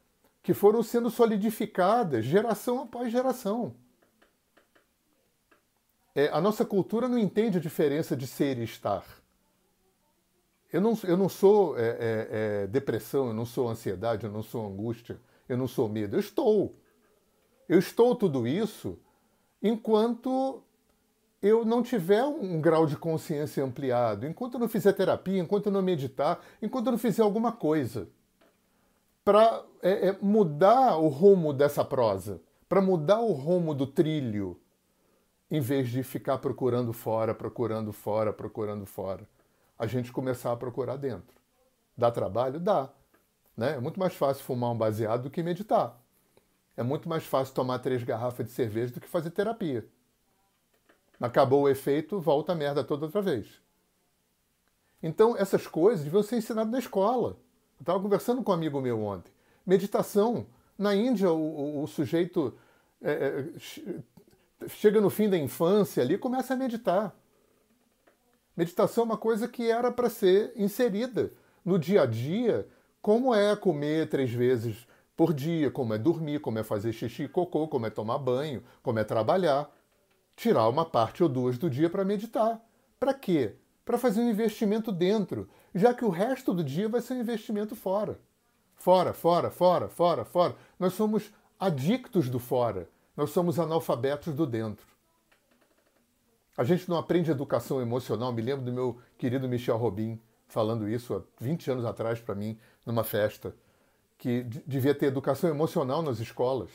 [0.43, 3.75] que foram sendo solidificadas geração após geração.
[6.15, 9.05] É, a nossa cultura não entende a diferença de ser e estar.
[10.73, 11.97] Eu não, eu não sou é,
[12.31, 16.17] é, depressão, eu não sou ansiedade, eu não sou angústia, eu não sou medo.
[16.17, 16.77] Eu estou.
[17.69, 18.99] Eu estou tudo isso
[19.63, 20.63] enquanto
[21.43, 25.73] eu não tiver um grau de consciência ampliado, enquanto eu não fizer terapia, enquanto eu
[25.73, 28.09] não meditar, enquanto eu não fizer alguma coisa
[29.25, 34.59] para é, é, mudar o rumo dessa prosa, para mudar o rumo do trilho,
[35.51, 39.27] em vez de ficar procurando fora, procurando fora, procurando fora.
[39.81, 41.35] A gente começar a procurar dentro.
[41.97, 42.61] Dá trabalho?
[42.61, 42.91] Dá.
[43.57, 43.77] Né?
[43.77, 45.99] É muito mais fácil fumar um baseado do que meditar.
[46.77, 49.89] É muito mais fácil tomar três garrafas de cerveja do que fazer terapia.
[51.19, 53.49] Acabou o efeito, volta a merda toda outra vez.
[55.03, 57.39] Então, essas coisas deviam ser ensinadas na escola.
[57.79, 59.33] Eu estava conversando com um amigo meu ontem.
[59.65, 60.47] Meditação.
[60.77, 62.55] Na Índia, o, o, o sujeito
[63.01, 67.19] é, é, chega no fim da infância ali e começa a meditar.
[68.57, 71.33] Meditação é uma coisa que era para ser inserida
[71.65, 72.67] no dia a dia,
[73.01, 74.87] como é comer três vezes
[75.17, 78.63] por dia, como é dormir, como é fazer xixi e cocô, como é tomar banho,
[78.83, 79.71] como é trabalhar.
[80.35, 82.61] Tirar uma parte ou duas do dia para meditar.
[82.99, 83.57] Para quê?
[83.85, 87.77] Para fazer um investimento dentro, já que o resto do dia vai ser um investimento
[87.77, 88.19] fora.
[88.77, 90.57] Fora, fora, fora, fora, fora.
[90.79, 92.89] Nós somos adictos do fora.
[93.15, 94.87] Nós somos analfabetos do dentro.
[96.61, 98.35] A gente não aprende educação emocional.
[98.35, 102.59] Me lembro do meu querido Michel Robin falando isso há 20 anos atrás para mim,
[102.85, 103.57] numa festa
[104.19, 106.69] que devia ter educação emocional nas escolas.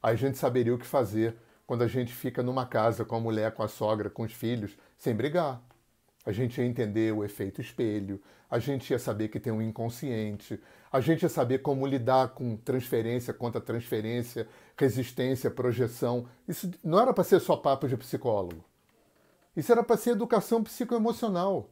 [0.00, 1.34] Aí a gente saberia o que fazer
[1.66, 4.78] quando a gente fica numa casa com a mulher, com a sogra, com os filhos,
[4.96, 5.60] sem brigar.
[6.24, 10.60] A gente ia entender o efeito espelho, a gente ia saber que tem um inconsciente,
[10.92, 14.46] a gente ia saber como lidar com transferência, contra transferência,
[14.78, 16.28] resistência, projeção.
[16.46, 18.64] Isso não era para ser só papo de psicólogo.
[19.56, 21.70] Isso era para ser educação psicoemocional.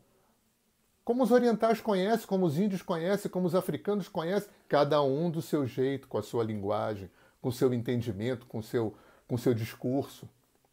[1.04, 5.42] Como os orientais conhecem, como os índios conhecem, como os africanos conhecem, cada um do
[5.42, 7.10] seu jeito, com a sua linguagem,
[7.42, 8.96] com o seu entendimento, com o seu,
[9.28, 10.26] com seu discurso,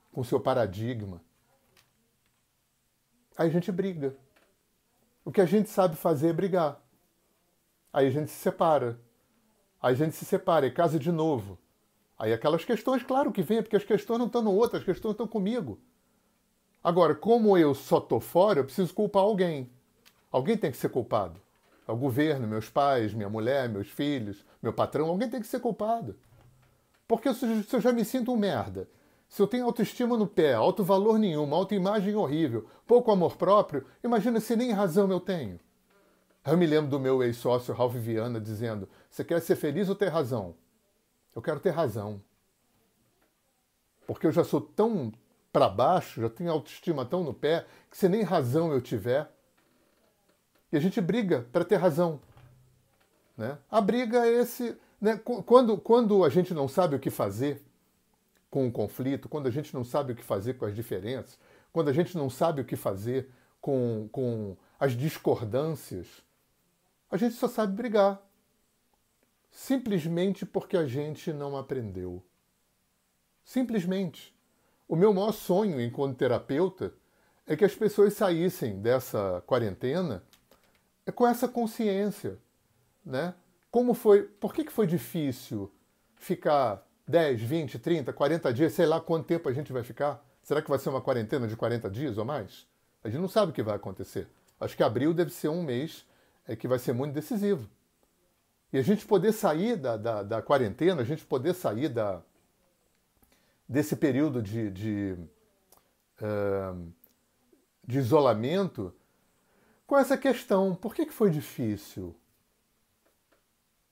[0.09, 1.21] com o seu paradigma.
[3.37, 4.15] Aí a gente briga.
[5.25, 6.81] O que a gente sabe fazer é brigar.
[7.91, 8.97] Aí a gente se separa.
[9.81, 11.57] Aí a gente se separa e casa de novo.
[12.17, 15.11] Aí aquelas questões, claro que vem, porque as questões não estão no outro, as questões
[15.11, 15.77] estão comigo.
[16.83, 19.69] Agora, como eu só estou fora, eu preciso culpar alguém.
[20.31, 21.39] Alguém tem que ser culpado.
[21.87, 25.59] É o governo, meus pais, minha mulher, meus filhos, meu patrão, alguém tem que ser
[25.59, 26.15] culpado.
[27.07, 28.87] Porque se eu já me sinto um merda,
[29.27, 34.39] se eu tenho autoestima no pé, alto valor nenhum, autoimagem horrível, pouco amor próprio, imagina
[34.39, 35.59] se nem razão eu tenho.
[36.45, 40.07] Eu me lembro do meu ex-sócio Ralph Viana dizendo: Você quer ser feliz ou ter
[40.07, 40.55] razão?
[41.35, 42.21] Eu quero ter razão.
[44.07, 45.13] Porque eu já sou tão
[45.51, 49.29] para baixo, já tenho autoestima tão no pé, que se nem razão eu tiver,
[50.71, 52.21] e a gente briga para ter razão.
[53.37, 53.57] Né?
[53.69, 54.77] A briga é esse.
[54.99, 55.19] Né?
[55.45, 57.61] Quando, quando a gente não sabe o que fazer
[58.49, 61.37] com o conflito, quando a gente não sabe o que fazer com as diferenças,
[61.73, 66.07] quando a gente não sabe o que fazer com, com as discordâncias,
[67.09, 68.21] a gente só sabe brigar.
[69.49, 72.23] Simplesmente porque a gente não aprendeu.
[73.43, 74.30] Simplesmente.
[74.91, 76.93] O meu maior sonho enquanto terapeuta
[77.47, 80.21] é que as pessoas saíssem dessa quarentena
[81.05, 82.37] é com essa consciência,
[83.05, 83.33] né?
[83.71, 85.71] Como foi, por que, que foi difícil
[86.13, 90.21] ficar 10, 20, 30, 40 dias, sei lá quanto tempo a gente vai ficar?
[90.43, 92.67] Será que vai ser uma quarentena de 40 dias ou mais?
[93.01, 94.27] A gente não sabe o que vai acontecer.
[94.59, 96.05] Acho que abril deve ser um mês
[96.45, 97.65] é, que vai ser muito decisivo.
[98.73, 102.21] E a gente poder sair da, da, da quarentena, a gente poder sair da,
[103.71, 105.17] desse período de, de,
[106.21, 106.93] uh,
[107.87, 108.93] de isolamento
[109.87, 112.13] com essa questão: por que, que foi difícil?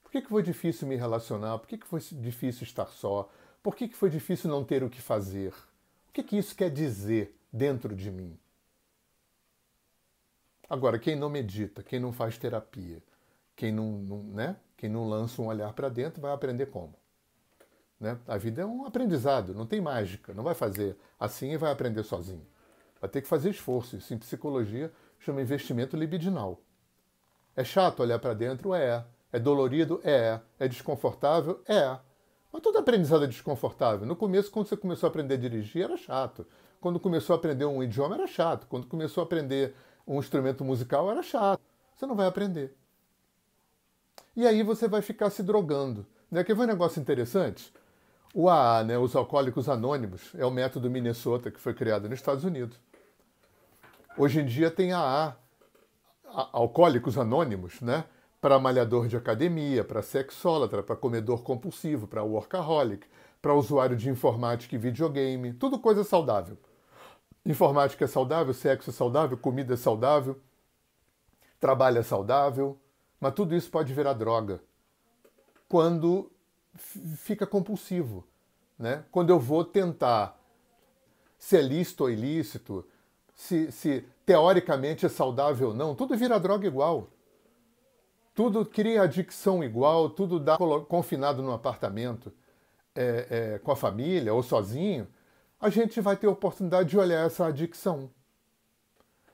[0.04, 1.60] Por que, que foi difícil me relacionar?
[1.60, 3.30] Por que, que foi difícil estar só?
[3.64, 5.54] Por que, que foi difícil não ter o que fazer?
[6.10, 8.38] O que, que isso quer dizer dentro de mim?
[10.70, 13.02] Agora, quem não medita, quem não faz terapia,
[13.56, 14.58] quem não, não né?
[14.76, 16.96] quem não lança um olhar para dentro, vai aprender como?
[18.00, 18.18] Né?
[18.28, 22.04] A vida é um aprendizado, não tem mágica, não vai fazer assim e vai aprender
[22.04, 22.46] sozinho.
[23.02, 23.98] Vai ter que fazer esforço.
[23.98, 26.62] Isso em psicologia chama investimento libidinal.
[27.56, 28.74] É chato olhar para dentro?
[28.74, 29.06] É.
[29.32, 30.00] É dolorido?
[30.04, 30.40] É.
[30.58, 31.62] É desconfortável?
[31.68, 31.98] É.
[32.52, 34.08] Mas todo aprendizado é desconfortável.
[34.08, 36.48] No começo, quando você começou a aprender a dirigir, era chato.
[36.82, 38.66] Quando começou a aprender um idioma, era chato.
[38.68, 39.76] Quando começou a aprender
[40.08, 41.62] um instrumento musical, era chato.
[41.96, 42.76] Você não vai aprender.
[44.36, 46.06] E aí você vai ficar se drogando.
[46.32, 46.44] Né?
[46.44, 47.74] Quer ver um negócio interessante?
[48.34, 52.44] O AA, né, os Alcoólicos Anônimos, é o método Minnesota que foi criado nos Estados
[52.44, 52.80] Unidos.
[54.18, 55.36] Hoje em dia tem AA,
[56.26, 58.06] Alcoólicos Anônimos, né?
[58.40, 63.06] Para malhador de academia, para sexólatra, para comedor compulsivo, para workaholic,
[63.42, 66.58] para usuário de informática e videogame, tudo coisa saudável.
[67.46, 70.40] Informática é saudável, sexo é saudável, comida é saudável,
[71.60, 72.78] trabalho é saudável,
[73.20, 74.62] mas tudo isso pode virar droga
[75.68, 76.32] quando
[76.76, 78.28] fica compulsivo.
[78.78, 79.04] Né?
[79.12, 80.40] Quando eu vou tentar
[81.40, 82.86] se é lícito ou ilícito,
[83.34, 87.10] se, se teoricamente é saudável ou não, tudo vira droga igual.
[88.36, 92.32] Tudo cria adicção igual, tudo dá confinado num apartamento
[92.94, 95.08] é, é, com a família ou sozinho,
[95.60, 98.10] a gente vai ter oportunidade de olhar essa adicção,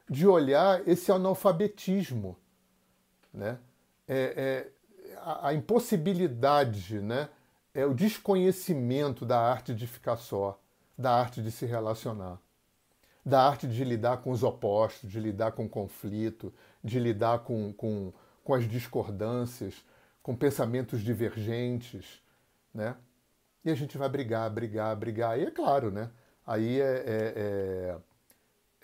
[0.09, 2.37] de olhar esse analfabetismo,
[3.33, 3.59] né?
[4.07, 4.71] É, é
[5.47, 7.29] a, impossibilidade, né?
[7.73, 10.59] É o desconhecimento da arte de ficar só,
[10.97, 12.39] da arte de se relacionar
[13.25, 17.73] da arte de lidar com os opostos, de lidar com o conflito, de lidar com,
[17.73, 19.83] com, com as discordâncias,
[20.21, 22.21] com pensamentos divergentes,
[22.73, 22.95] né?
[23.63, 25.39] E a gente vai brigar, brigar, brigar.
[25.39, 26.11] E é claro, né?
[26.45, 27.97] Aí é, é, é,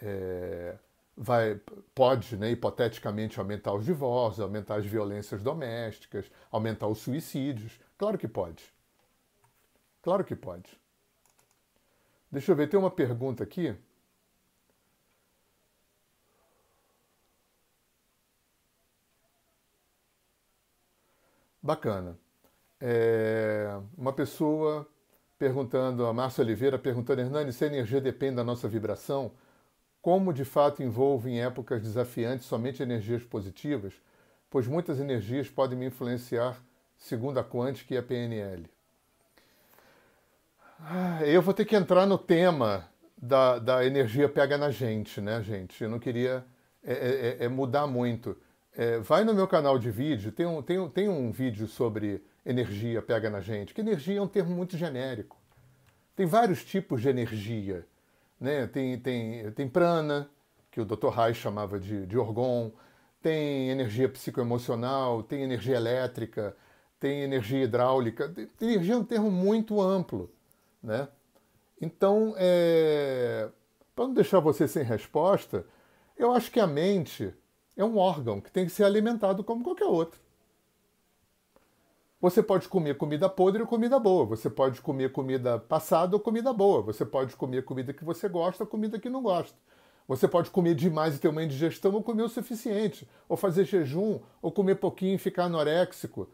[0.01, 0.75] é
[1.15, 1.59] vai,
[1.93, 7.79] pode, né, hipoteticamente, aumentar os divórcios, aumentar as violências domésticas, aumentar os suicídios.
[7.97, 8.63] Claro que pode.
[10.01, 10.79] Claro que pode.
[12.31, 13.75] Deixa eu ver, tem uma pergunta aqui.
[21.61, 22.17] Bacana.
[22.79, 24.87] É, uma pessoa
[25.37, 29.31] perguntando, a Márcia Oliveira perguntando, Hernani, se a energia depende da nossa vibração,
[30.01, 33.93] como de fato envolve em épocas desafiantes somente energias positivas?
[34.49, 36.57] Pois muitas energias podem me influenciar
[36.97, 38.65] segundo a Quântica e a PNL.
[40.79, 45.41] Ah, eu vou ter que entrar no tema da, da energia pega na gente, né,
[45.43, 45.83] gente?
[45.83, 46.43] Eu não queria
[46.83, 48.35] é, é, é, é mudar muito.
[48.75, 52.23] É, vai no meu canal de vídeo, tem um, tem, um, tem um vídeo sobre
[52.45, 55.37] energia pega na gente, que energia é um termo muito genérico.
[56.15, 57.85] Tem vários tipos de energia.
[58.41, 58.65] Né?
[58.65, 60.27] Tem, tem, tem prana,
[60.71, 61.09] que o Dr.
[61.09, 62.71] Reich chamava de, de orgon,
[63.21, 66.55] tem energia psicoemocional, tem energia elétrica,
[66.99, 68.33] tem energia hidráulica.
[68.59, 70.31] Energia é um termo muito amplo.
[70.81, 71.07] Né?
[71.79, 73.49] Então, é...
[73.95, 75.65] para não deixar você sem resposta,
[76.17, 77.33] eu acho que a mente
[77.75, 80.20] é um órgão que tem que ser alimentado como qualquer outro.
[82.21, 84.25] Você pode comer comida podre ou comida boa.
[84.25, 86.83] Você pode comer comida passada ou comida boa.
[86.83, 89.57] Você pode comer comida que você gosta ou comida que não gosta.
[90.07, 93.09] Você pode comer demais e ter uma indigestão ou comer o suficiente.
[93.27, 96.29] Ou fazer jejum, ou comer pouquinho e ficar anoréxico.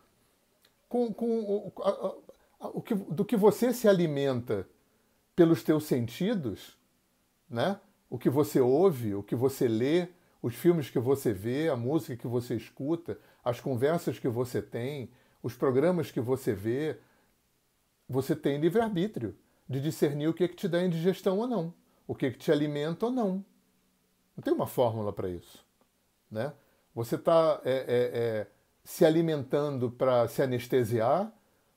[0.90, 4.68] Com, com o, a, a, o que, do que você se alimenta
[5.36, 6.78] pelos teus sentidos,
[7.50, 7.80] né?
[8.10, 10.08] o que você ouve, o que você lê,
[10.42, 15.10] os filmes que você vê, a música que você escuta, as conversas que você tem,
[15.42, 16.98] os programas que você vê,
[18.08, 21.74] você tem livre-arbítrio de discernir o que, é que te dá indigestão ou não,
[22.08, 23.46] o que, é que te alimenta ou não.
[24.36, 25.66] Não tem uma fórmula para isso.
[26.30, 26.54] Né?
[26.94, 28.48] Você está é, é, é,
[28.84, 31.32] se alimentando para se anestesiar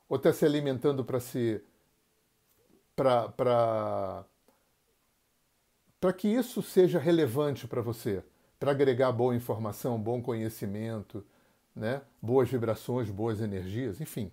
[0.07, 1.63] ou está se alimentando para se.
[2.95, 4.25] para
[6.17, 8.23] que isso seja relevante para você
[8.61, 11.25] para agregar boa informação, bom conhecimento,
[11.75, 12.01] né?
[12.21, 14.31] boas vibrações, boas energias, enfim.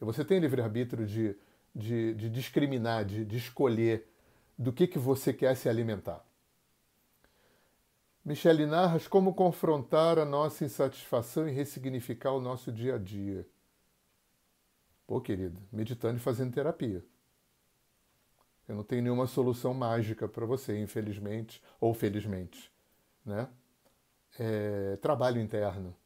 [0.00, 1.36] Você tem livre-arbítrio de,
[1.74, 4.08] de, de, discriminar, de, de escolher
[4.56, 6.24] do que, que você quer se alimentar.
[8.24, 13.46] Michele Narras, como confrontar a nossa insatisfação e ressignificar o nosso dia a dia?
[15.06, 17.02] Pô, querido, meditando e fazendo terapia.
[18.68, 22.70] Eu não tenho nenhuma solução mágica para você, infelizmente ou felizmente.
[23.24, 23.48] Né?
[24.38, 25.96] É, trabalho interno.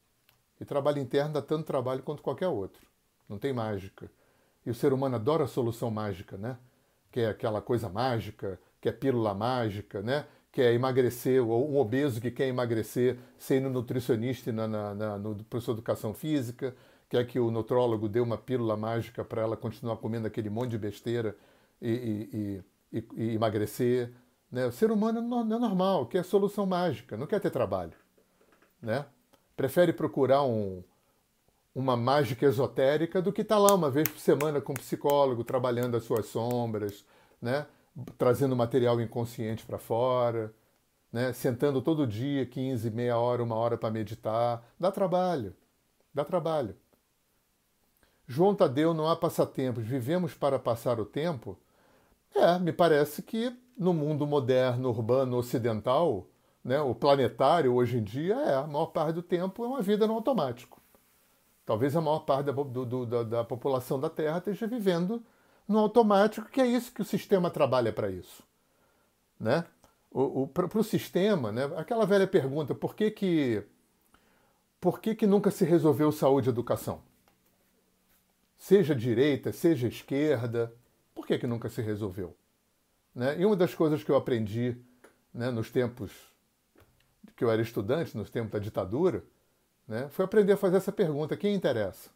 [0.62, 2.86] E trabalho interno dá tanto trabalho quanto qualquer outro.
[3.28, 4.08] Não tem mágica.
[4.64, 6.56] E o ser humano adora a solução mágica, né?
[7.10, 10.24] Que é aquela coisa mágica, que é pílula mágica, né?
[10.52, 13.18] Que é emagrecer, ou um obeso que quer emagrecer
[13.60, 16.76] no nutricionista e na, na, na, no professor de educação física,
[17.08, 20.78] quer que o nutrólogo dê uma pílula mágica para ela continuar comendo aquele monte de
[20.78, 21.36] besteira
[21.80, 24.12] e, e, e, e emagrecer.
[24.48, 24.64] Né?
[24.64, 27.94] O ser humano não é normal, quer solução mágica, não quer ter trabalho.
[28.80, 29.04] Né?
[29.62, 30.82] Prefere procurar um,
[31.72, 35.44] uma mágica esotérica do que estar tá lá uma vez por semana com um psicólogo,
[35.44, 37.04] trabalhando as suas sombras,
[37.40, 37.64] né?
[38.18, 40.52] trazendo material inconsciente para fora,
[41.12, 41.32] né?
[41.32, 44.68] sentando todo dia, 15, meia hora, uma hora para meditar.
[44.80, 45.54] Dá trabalho,
[46.12, 46.74] dá trabalho.
[48.26, 51.56] João Tadeu, não há passatempos, vivemos para passar o tempo?
[52.34, 56.26] É, me parece que no mundo moderno, urbano, ocidental,
[56.64, 60.06] né, o planetário hoje em dia é, a maior parte do tempo é uma vida
[60.06, 60.80] no automático.
[61.64, 65.22] Talvez a maior parte da, do, do, da, da população da Terra esteja vivendo
[65.66, 68.42] no automático, que é isso que o sistema trabalha para isso.
[69.38, 69.64] Né?
[70.52, 73.64] Para o sistema, né, aquela velha pergunta, por que que,
[74.80, 77.00] por que que nunca se resolveu saúde e educação?
[78.58, 80.72] Seja direita, seja esquerda,
[81.14, 82.36] por que, que nunca se resolveu?
[83.14, 83.40] Né?
[83.40, 84.76] E uma das coisas que eu aprendi
[85.32, 86.31] né, nos tempos
[87.36, 89.24] que eu era estudante, nos tempos da ditadura,
[89.86, 92.10] né, foi aprender a fazer essa pergunta: quem interessa?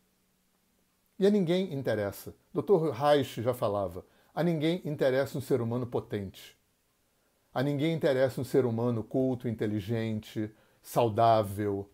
[1.18, 2.34] E a ninguém interessa.
[2.52, 2.90] Dr.
[2.92, 4.04] Reich já falava:
[4.34, 6.56] a ninguém interessa um ser humano potente.
[7.52, 10.50] A ninguém interessa um ser humano culto, inteligente,
[10.82, 11.90] saudável,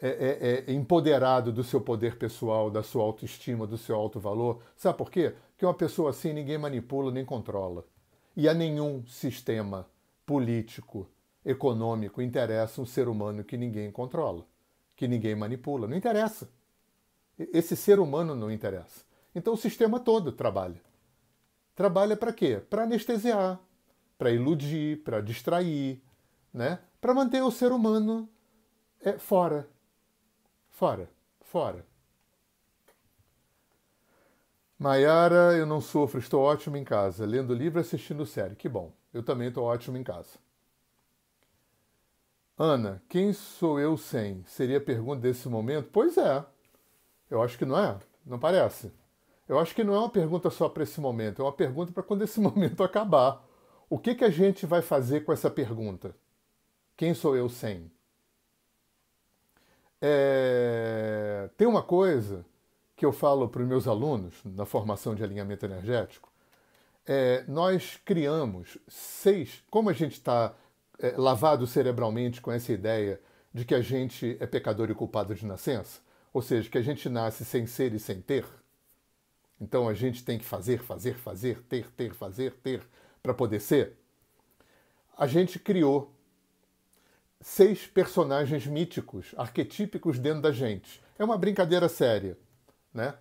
[0.00, 4.62] é, é, é, empoderado do seu poder pessoal, da sua autoestima, do seu alto valor.
[4.76, 5.34] Sabe por quê?
[5.50, 7.86] Porque uma pessoa assim ninguém manipula nem controla.
[8.36, 9.86] E a nenhum sistema
[10.26, 11.08] político,
[11.44, 14.46] econômico interessa um ser humano que ninguém controla,
[14.96, 15.86] que ninguém manipula.
[15.86, 16.48] Não interessa.
[17.38, 19.04] Esse ser humano não interessa.
[19.34, 20.80] Então o sistema todo trabalha.
[21.74, 22.62] Trabalha para quê?
[22.70, 23.60] Para anestesiar,
[24.16, 26.00] para iludir, para distrair,
[26.52, 26.78] né?
[27.00, 28.28] para manter o ser humano
[29.00, 29.68] é, fora,
[30.74, 31.08] Fora,
[31.40, 31.86] fora.
[34.76, 38.56] Maiara, eu não sofro, estou ótimo em casa, lendo livro assistindo série.
[38.56, 40.30] Que bom, eu também estou ótimo em casa.
[42.56, 44.44] Ana, quem sou eu sem?
[44.46, 45.88] Seria a pergunta desse momento?
[45.92, 46.44] Pois é.
[47.28, 47.98] Eu acho que não é.
[48.24, 48.92] Não parece.
[49.48, 52.02] Eu acho que não é uma pergunta só para esse momento, é uma pergunta para
[52.02, 53.44] quando esse momento acabar.
[53.90, 56.16] O que, que a gente vai fazer com essa pergunta?
[56.96, 57.90] Quem sou eu sem?
[60.00, 61.50] É...
[61.56, 62.44] Tem uma coisa
[62.96, 66.32] que eu falo para os meus alunos na formação de alinhamento energético.
[67.06, 69.62] É, nós criamos seis.
[69.68, 70.54] Como a gente está
[70.98, 73.20] é, lavado cerebralmente com essa ideia
[73.52, 76.00] de que a gente é pecador e culpado de nascença,
[76.32, 78.44] ou seja, que a gente nasce sem ser e sem ter.
[79.60, 82.82] Então a gente tem que fazer, fazer, fazer, ter, ter, fazer, ter
[83.22, 83.96] para poder ser.
[85.16, 86.12] A gente criou
[87.40, 91.00] seis personagens míticos, arquetípicos dentro da gente.
[91.18, 92.36] É uma brincadeira séria,
[92.92, 93.14] né?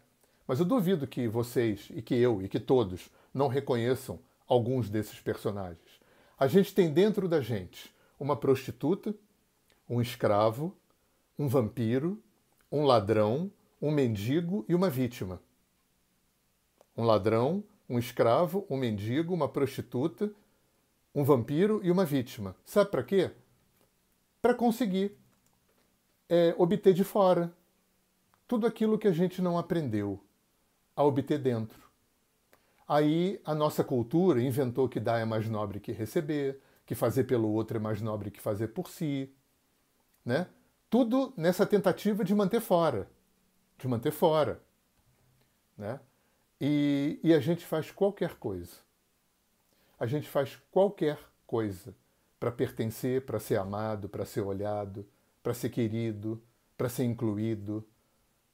[0.47, 5.19] Mas eu duvido que vocês e que eu e que todos não reconheçam alguns desses
[5.19, 6.02] personagens.
[6.43, 7.89] A gente tem dentro da gente
[8.19, 9.15] uma prostituta,
[9.89, 10.75] um escravo,
[11.39, 12.21] um vampiro,
[12.69, 13.49] um ladrão,
[13.81, 15.41] um mendigo e uma vítima.
[16.97, 20.33] Um ladrão, um escravo, um mendigo, uma prostituta,
[21.15, 22.57] um vampiro e uma vítima.
[22.65, 23.31] Sabe para quê?
[24.41, 25.17] para conseguir
[26.27, 27.53] é, obter de fora
[28.45, 30.19] tudo aquilo que a gente não aprendeu
[30.93, 31.82] a obter dentro.
[32.93, 37.49] Aí a nossa cultura inventou que dar é mais nobre que receber, que fazer pelo
[37.49, 39.33] outro é mais nobre que fazer por si,
[40.23, 40.47] né?
[40.91, 43.09] Tudo nessa tentativa de manter fora,
[43.79, 44.61] de manter fora,
[45.75, 45.99] né?
[46.61, 48.75] E, e a gente faz qualquer coisa.
[49.97, 51.17] A gente faz qualquer
[51.47, 51.95] coisa
[52.39, 55.03] para pertencer, para ser amado, para ser olhado,
[55.41, 56.43] para ser querido,
[56.77, 57.83] para ser incluído,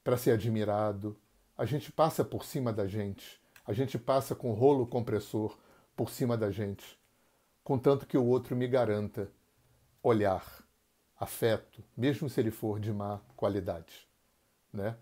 [0.02, 1.14] para ser admirado.
[1.58, 3.38] A gente passa por cima da gente,
[3.70, 5.56] a gente passa com rolo compressor
[5.94, 6.98] por cima da gente,
[7.62, 9.30] contanto que o outro me garanta
[10.02, 10.44] olhar,
[11.16, 14.08] afeto, mesmo se ele for de má qualidade,
[14.72, 14.96] né?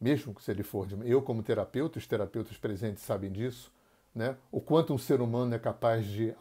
[0.00, 3.70] Mesmo se ele for de eu como terapeuta, os terapeutas presentes sabem disso,
[4.14, 4.34] né?
[4.50, 6.34] O quanto um ser humano é capaz de,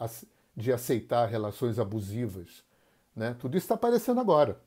[0.56, 2.64] de aceitar relações abusivas,
[3.14, 3.36] né?
[3.38, 4.62] Tudo isso está aparecendo agora,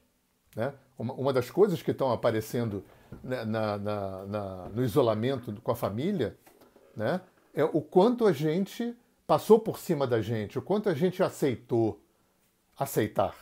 [0.55, 0.74] né?
[0.99, 2.84] Uma, uma das coisas que estão aparecendo
[3.23, 6.37] na, na, na, no isolamento com a família,
[6.97, 7.21] né?
[7.53, 8.97] É o quanto a gente
[9.27, 12.01] passou por cima da gente, o quanto a gente aceitou
[12.77, 13.35] aceitar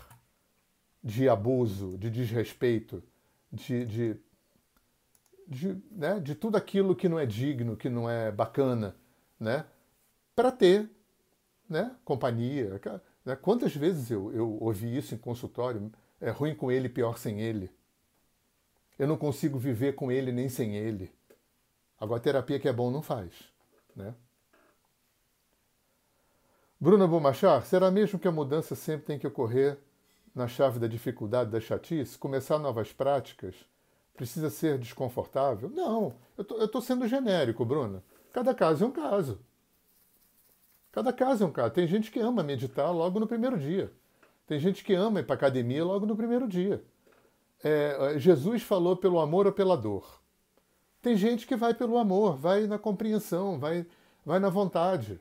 [1.03, 3.03] de abuso, de desrespeito,
[3.51, 4.17] de, de,
[5.49, 8.95] de, né, de tudo aquilo que não é digno, que não é bacana,
[9.41, 9.65] né,
[10.37, 10.89] para ter
[11.69, 12.81] né, companhia.
[13.25, 13.35] Né?
[13.37, 15.91] Quantas vezes eu, eu ouvi isso em consultório?
[16.21, 17.71] É ruim com ele, pior sem ele.
[18.99, 21.13] Eu não consigo viver com ele nem sem ele.
[21.99, 23.33] Agora, terapia que é bom não faz.
[23.95, 24.15] Né?
[26.81, 29.79] Bruna Bomachar, será mesmo que a mudança sempre tem que ocorrer
[30.35, 32.19] na chave da dificuldade, da chatice?
[32.19, 33.55] Começar novas práticas?
[34.15, 35.71] Precisa ser desconfortável?
[35.71, 38.03] Não, eu estou sendo genérico, Bruna.
[38.33, 39.41] Cada caso é um caso.
[40.91, 41.73] Cada caso é um caso.
[41.73, 43.93] Tem gente que ama meditar logo no primeiro dia.
[44.47, 46.83] Tem gente que ama ir para academia logo no primeiro dia.
[47.63, 50.21] É, Jesus falou pelo amor ou pela dor.
[51.01, 53.87] Tem gente que vai pelo amor, vai na compreensão, vai,
[54.25, 55.21] vai na vontade.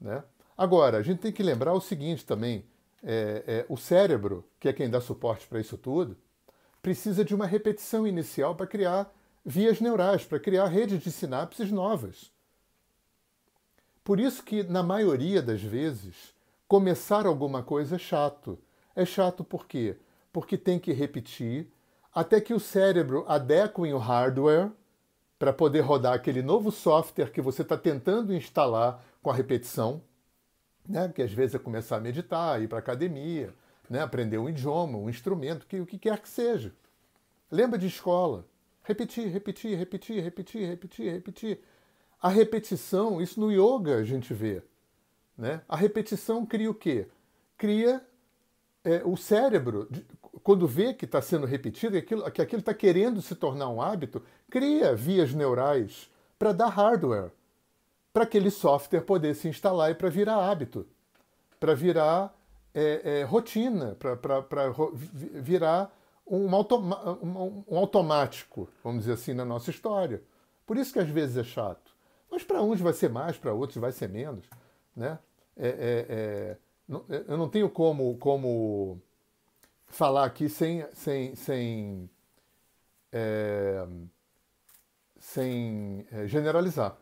[0.00, 0.22] Né?
[0.56, 2.64] Agora, a gente tem que lembrar o seguinte também:
[3.02, 6.16] é, é, o cérebro, que é quem dá suporte para isso tudo,
[6.82, 9.14] precisa de uma repetição inicial para criar
[9.44, 12.30] vias neurais, para criar redes de sinapses novas.
[14.02, 16.34] Por isso que, na maioria das vezes,
[16.66, 18.58] começar alguma coisa é chato.
[18.96, 19.96] É chato por quê?
[20.32, 21.70] Porque tem que repetir
[22.14, 24.70] até que o cérebro adeque o hardware
[25.38, 30.02] para poder rodar aquele novo software que você está tentando instalar com a repetição
[30.90, 31.10] né?
[31.14, 33.54] que às vezes é começar a meditar, ir para a academia,
[33.88, 34.00] né?
[34.00, 36.72] aprender um idioma, um instrumento, que, o que quer que seja.
[37.50, 38.44] Lembra de escola.
[38.82, 41.60] Repetir, repetir, repetir, repetir, repetir, repetir.
[42.20, 44.62] A repetição, isso no yoga a gente vê.
[45.38, 45.62] Né?
[45.68, 47.06] A repetição cria o quê?
[47.56, 48.04] Cria
[48.84, 49.88] é, o cérebro,
[50.42, 54.22] quando vê que está sendo repetido, que aquilo, que está querendo se tornar um hábito,
[54.50, 57.30] cria vias neurais para dar hardware
[58.12, 60.86] para aquele software poder se instalar e para virar hábito,
[61.58, 62.34] para virar
[62.74, 64.70] é, é, rotina, para
[65.12, 65.94] virar
[66.26, 70.22] um, automa um, automático, vamos dizer assim, na nossa história.
[70.66, 71.94] Por isso que às vezes é chato.
[72.30, 74.46] Mas para uns vai ser mais, para outros vai ser menos.
[74.94, 75.18] Né?
[75.56, 76.56] É, é, é
[77.28, 79.00] eu não tenho como, como
[79.90, 82.10] falar aqui sem, sem, sem,
[83.12, 83.86] é,
[85.18, 86.96] sem generalizar.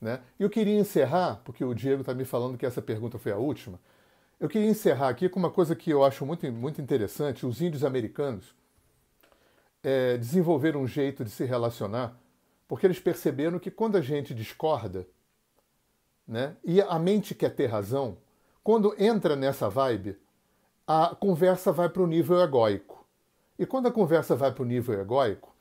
[0.00, 0.20] Né?
[0.38, 3.80] Eu queria encerrar, porque o Diego está me falando que essa pergunta foi a última,
[4.38, 7.46] eu queria encerrar aqui com uma coisa que eu acho muito, muito interessante.
[7.46, 8.54] Os índios americanos
[9.82, 12.18] é, desenvolveram um jeito de se relacionar,
[12.68, 15.06] porque eles perceberam que quando a gente discorda,
[16.26, 18.18] né, e a mente quer ter razão,
[18.62, 20.18] quando entra nessa vibe,
[20.86, 23.06] a conversa vai para o nível egóico.
[23.58, 25.54] E quando a conversa vai para o nível egóico,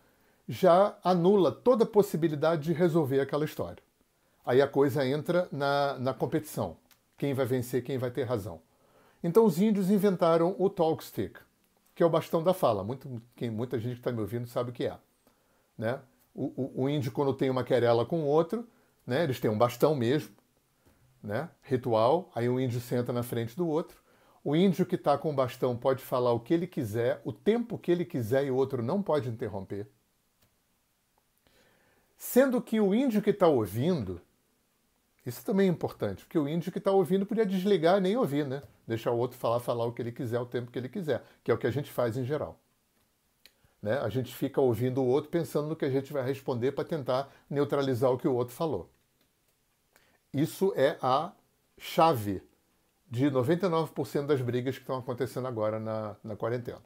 [0.47, 3.83] já anula toda possibilidade de resolver aquela história
[4.45, 6.77] aí a coisa entra na, na competição.
[7.17, 8.61] Quem vai vencer, quem vai ter razão.
[9.23, 11.37] Então os índios inventaram o talk stick,
[11.95, 12.83] que é o bastão da fala.
[12.83, 14.97] Muito, quem, muita gente que está me ouvindo sabe o que é.
[15.77, 15.99] Né?
[16.35, 18.67] O, o, o, índio, quando tem uma querela com o outro,
[19.05, 20.33] né, eles têm um bastão mesmo,
[21.21, 24.01] né, ritual, aí o índio senta na frente do outro.
[24.43, 27.77] O índio que está com o bastão pode falar o que ele quiser, o tempo
[27.77, 29.87] que ele quiser e o outro não pode interromper.
[32.17, 34.21] Sendo que o índio que está ouvindo
[35.25, 38.45] isso também é importante, porque o índio que está ouvindo podia desligar e nem ouvir,
[38.45, 38.61] né?
[38.85, 41.49] Deixar o outro falar, falar o que ele quiser, o tempo que ele quiser, que
[41.49, 42.59] é o que a gente faz em geral.
[43.81, 43.97] Né?
[43.99, 47.31] A gente fica ouvindo o outro pensando no que a gente vai responder para tentar
[47.49, 48.89] neutralizar o que o outro falou.
[50.33, 51.31] Isso é a
[51.77, 52.41] chave
[53.13, 56.81] de 99% das brigas que estão acontecendo agora na, na quarentena.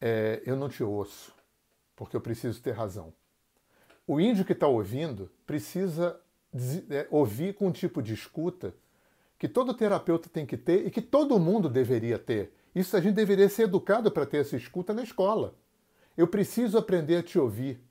[0.00, 1.34] É, eu não te ouço,
[1.94, 3.12] porque eu preciso ter razão.
[4.06, 6.18] O índio que está ouvindo precisa
[6.88, 8.74] é, ouvir com um tipo de escuta
[9.38, 12.54] que todo terapeuta tem que ter e que todo mundo deveria ter.
[12.74, 15.54] Isso a gente deveria ser educado para ter essa escuta na escola.
[16.16, 17.84] Eu preciso aprender a te ouvir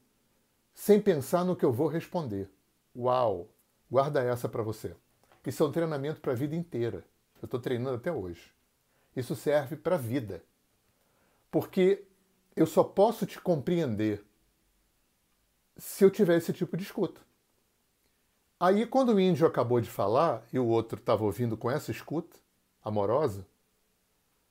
[0.74, 2.50] sem pensar no que eu vou responder.
[2.98, 3.48] Uau!
[3.92, 4.96] Guarda essa para você.
[5.46, 7.04] Isso é um treinamento para a vida inteira.
[7.42, 8.54] Eu estou treinando até hoje.
[9.16, 10.44] Isso serve para a vida.
[11.52, 12.06] Porque
[12.56, 14.24] eu só posso te compreender
[15.78, 17.22] se eu tiver esse tipo de escuta.
[18.60, 22.38] Aí, quando o índio acabou de falar e o outro estava ouvindo com essa escuta
[22.84, 23.46] amorosa,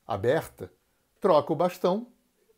[0.07, 0.71] aberta,
[1.21, 2.07] troca o bastão,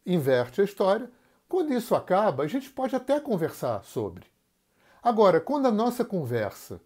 [0.05, 1.11] inverte a história.
[1.49, 4.26] Quando isso acaba, a gente pode até conversar sobre.
[5.03, 6.80] Agora, quando a nossa conversa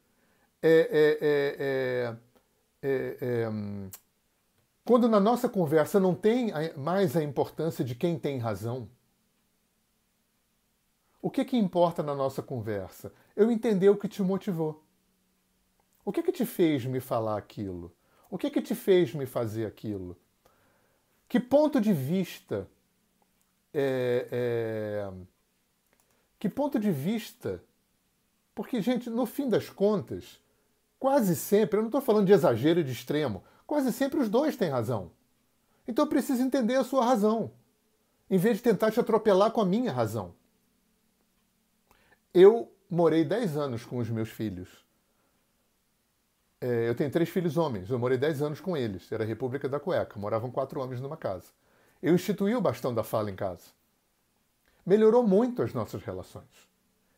[0.63, 2.17] é, é,
[2.83, 3.49] é,
[4.85, 8.89] quando na nossa conversa não tem mais a importância de quem tem razão,
[11.21, 13.13] o que, que importa na nossa conversa?
[13.37, 14.83] Eu entender o que te motivou.
[16.05, 17.95] O que, que te fez me falar aquilo?
[18.31, 20.17] O que, que te fez me fazer aquilo?
[21.29, 22.67] Que ponto de vista.
[23.75, 25.13] É, é,
[26.39, 27.63] que ponto de vista.
[28.55, 30.41] Porque, gente, no fim das contas,
[30.99, 34.57] quase sempre, eu não estou falando de exagero e de extremo, quase sempre os dois
[34.57, 35.11] têm razão.
[35.87, 37.51] Então eu preciso entender a sua razão,
[38.29, 40.35] em vez de tentar te atropelar com a minha razão.
[42.35, 44.69] Eu morei 10 anos com os meus filhos.
[46.61, 49.11] É, eu tenho três filhos homens, eu morei 10 anos com eles.
[49.11, 51.47] Era a República da Cueca, moravam quatro homens numa casa.
[52.03, 53.71] Eu instituí o bastão da fala em casa.
[54.85, 56.69] Melhorou muito as nossas relações.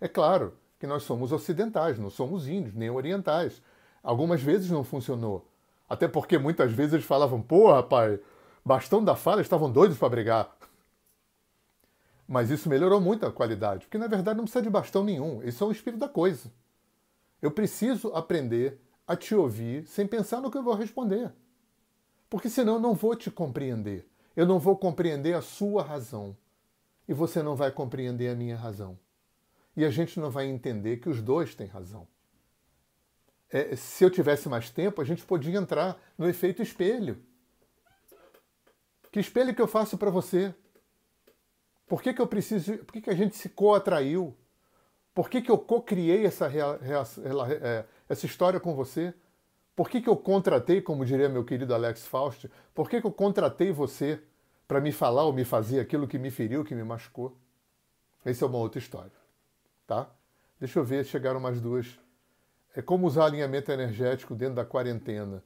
[0.01, 3.63] É claro que nós somos ocidentais, não somos índios, nem orientais.
[4.03, 5.47] Algumas vezes não funcionou.
[5.89, 8.19] Até porque muitas vezes eles falavam, pô, rapaz,
[8.65, 10.57] bastão da fala, estavam doidos para brigar.
[12.27, 15.65] Mas isso melhorou muito a qualidade, porque na verdade não precisa de bastão nenhum, isso
[15.65, 16.51] é o espírito da coisa.
[17.43, 21.33] Eu preciso aprender a te ouvir sem pensar no que eu vou responder.
[22.29, 24.07] Porque senão eu não vou te compreender.
[24.37, 26.37] Eu não vou compreender a sua razão.
[27.09, 28.97] E você não vai compreender a minha razão.
[29.77, 32.07] E a gente não vai entender que os dois têm razão.
[33.53, 37.21] É, se eu tivesse mais tempo, a gente podia entrar no efeito espelho.
[39.11, 40.55] Que espelho que eu faço para você?
[41.87, 42.79] Por que, que eu preciso.
[42.79, 44.37] Por que, que a gente se co-atraiu?
[45.13, 49.13] Por que, que eu co-criei essa, é, essa história com você?
[49.75, 53.13] Por que, que eu contratei, como diria meu querido Alex Faust, por que, que eu
[53.13, 54.23] contratei você
[54.69, 57.37] para me falar ou me fazer aquilo que me feriu, que me machucou?
[58.25, 59.11] Essa é uma outra história.
[59.87, 60.09] Tá?
[60.61, 61.99] Deixa eu ver, chegaram mais duas.
[62.75, 65.43] É como usar alinhamento energético dentro da quarentena.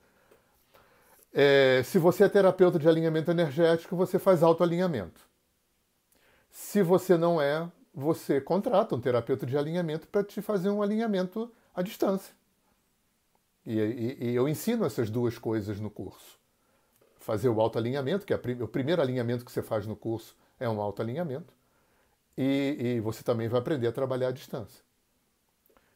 [1.32, 5.20] É, se você é terapeuta de alinhamento energético, você faz autoalinhamento.
[6.50, 11.50] Se você não é, você contrata um terapeuta de alinhamento para te fazer um alinhamento
[11.74, 12.34] à distância.
[13.66, 16.38] E, e, e, eu ensino essas duas coisas no curso.
[17.18, 20.80] Fazer o autoalinhamento, que é o primeiro alinhamento que você faz no curso é um
[20.80, 21.52] autoalinhamento.
[22.36, 24.83] E, e você também vai aprender a trabalhar à distância.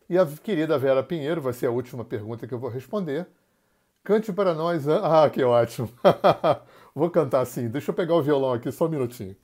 [0.09, 3.27] E a querida Vera Pinheiro vai ser a última pergunta que eu vou responder.
[4.03, 4.89] Cante para nós.
[4.89, 5.91] Ah, que ótimo!
[6.95, 7.69] vou cantar assim.
[7.69, 9.37] Deixa eu pegar o violão aqui, só um minutinho.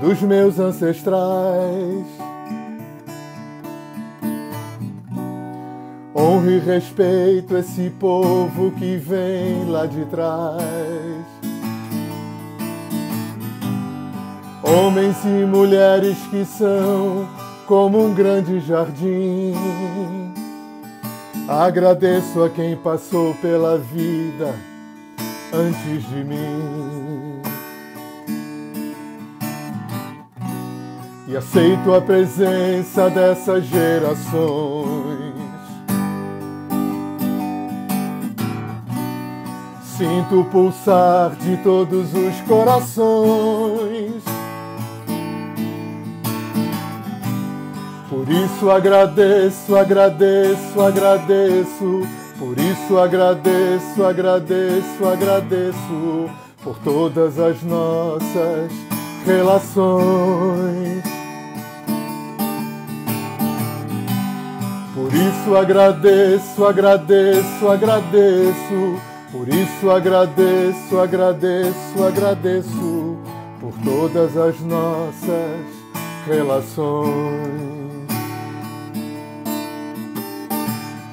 [0.00, 2.06] Dos meus ancestrais.
[6.14, 10.62] Honro e respeito esse povo que vem lá de trás.
[14.62, 17.28] Homens e mulheres que são
[17.66, 19.54] como um grande jardim.
[21.48, 24.54] Agradeço a quem passou pela vida
[25.52, 26.99] antes de mim.
[31.30, 35.34] E aceito a presença dessas gerações.
[39.96, 44.24] Sinto o pulsar de todos os corações.
[48.08, 56.30] Por isso agradeço, agradeço, agradeço por isso agradeço, agradeço, agradeço
[56.64, 58.72] por todas as nossas
[59.26, 61.09] relações.
[65.00, 69.00] Por isso agradeço, agradeço, agradeço.
[69.32, 73.16] Por isso agradeço, agradeço, agradeço
[73.58, 75.66] por todas as nossas
[76.26, 77.10] relações.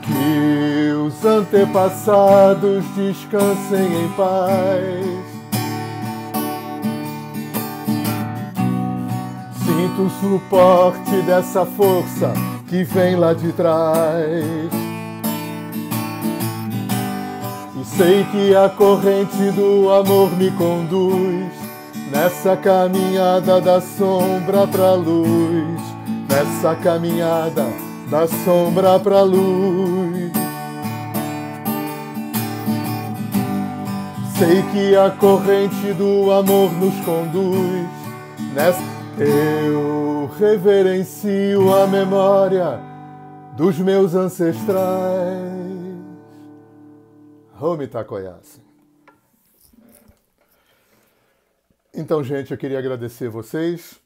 [0.02, 5.26] Que os antepassados descansem em paz.
[9.64, 14.72] Sinto o suporte dessa força que vem lá de trás.
[17.80, 21.54] E sei que a corrente do amor me conduz
[22.12, 25.82] nessa caminhada da sombra pra luz,
[26.30, 27.66] nessa caminhada
[28.10, 30.32] da sombra pra luz.
[34.38, 37.88] Sei que a corrente do amor nos conduz
[38.54, 42.80] nessa eu reverencio a memória
[43.56, 44.78] dos meus ancestrais.
[47.60, 48.62] Home Takoyase.
[51.94, 54.00] Então, gente, eu queria agradecer vocês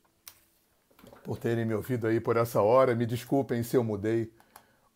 [1.24, 2.96] por terem me ouvido aí por essa hora.
[2.96, 4.32] Me desculpem se eu mudei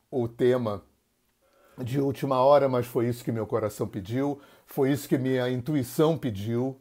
[0.09, 0.81] o tema
[1.77, 6.17] de última hora, mas foi isso que meu coração pediu, foi isso que minha intuição
[6.17, 6.79] pediu.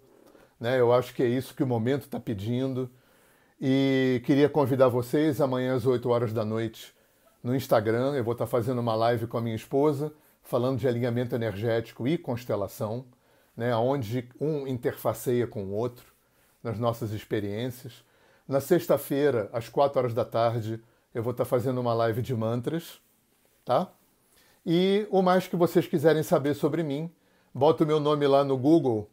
[0.60, 0.78] Né?
[0.78, 2.88] Eu acho que é isso que o momento está pedindo.
[3.60, 6.94] E queria convidar vocês amanhã às 8 horas da noite
[7.42, 8.14] no Instagram.
[8.14, 10.12] Eu vou estar fazendo uma live com a minha esposa
[10.44, 13.06] falando de alinhamento energético e constelação,
[13.56, 16.04] né, onde um interfaceia com o outro
[16.62, 18.04] nas nossas experiências.
[18.46, 20.82] Na sexta-feira, às quatro horas da tarde,
[21.14, 23.00] eu vou estar fazendo uma live de mantras,
[23.64, 23.90] tá?
[24.66, 27.10] E o mais que vocês quiserem saber sobre mim,
[27.54, 29.10] bota o meu nome lá no Google,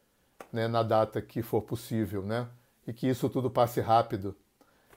[0.51, 2.47] né, na data que for possível, né?
[2.87, 4.35] E que isso tudo passe rápido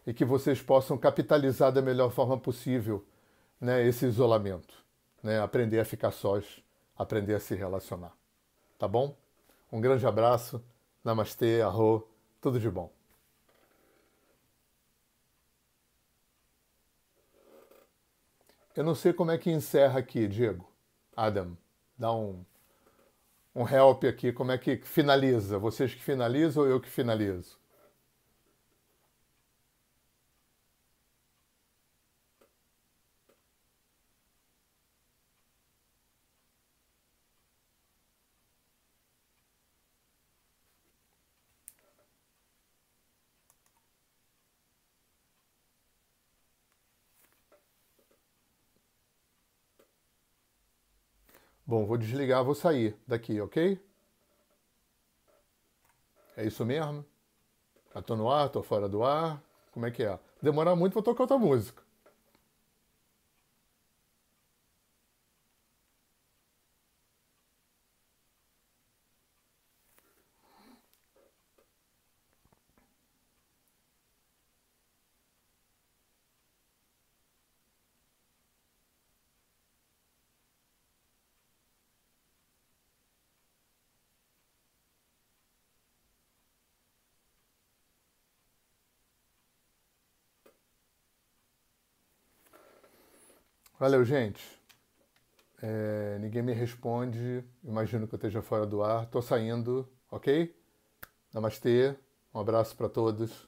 [0.09, 3.06] e que vocês possam capitalizar da melhor forma possível
[3.61, 4.74] né, esse isolamento,
[5.22, 5.38] né?
[5.38, 6.64] Aprender a ficar sós,
[6.96, 8.16] aprender a se relacionar.
[8.78, 9.14] Tá bom?
[9.70, 10.64] Um grande abraço.
[11.04, 12.09] Namastê, arro,
[12.40, 12.90] tudo de bom.
[18.74, 20.66] Eu não sei como é que encerra aqui, Diego.
[21.14, 21.54] Adam,
[21.98, 22.46] dá um,
[23.54, 24.32] um help aqui.
[24.32, 25.59] Como é que finaliza?
[25.59, 27.57] Vocês que finalizam ou eu que finalizo?
[51.68, 53.78] Bom, vou desligar, vou sair daqui, ok?
[56.34, 57.04] É isso mesmo?
[57.94, 59.38] Eu tô no ar, tô fora do ar?
[59.70, 60.18] Como é que é?
[60.40, 61.82] Demorar muito, vou tocar outra música.
[93.78, 94.42] Valeu, gente.
[95.62, 97.44] É, ninguém me responde.
[97.62, 99.04] Imagino que eu esteja fora do ar.
[99.04, 100.54] Estou saindo, ok?
[101.32, 101.96] Namastê.
[102.34, 103.47] Um abraço para todos.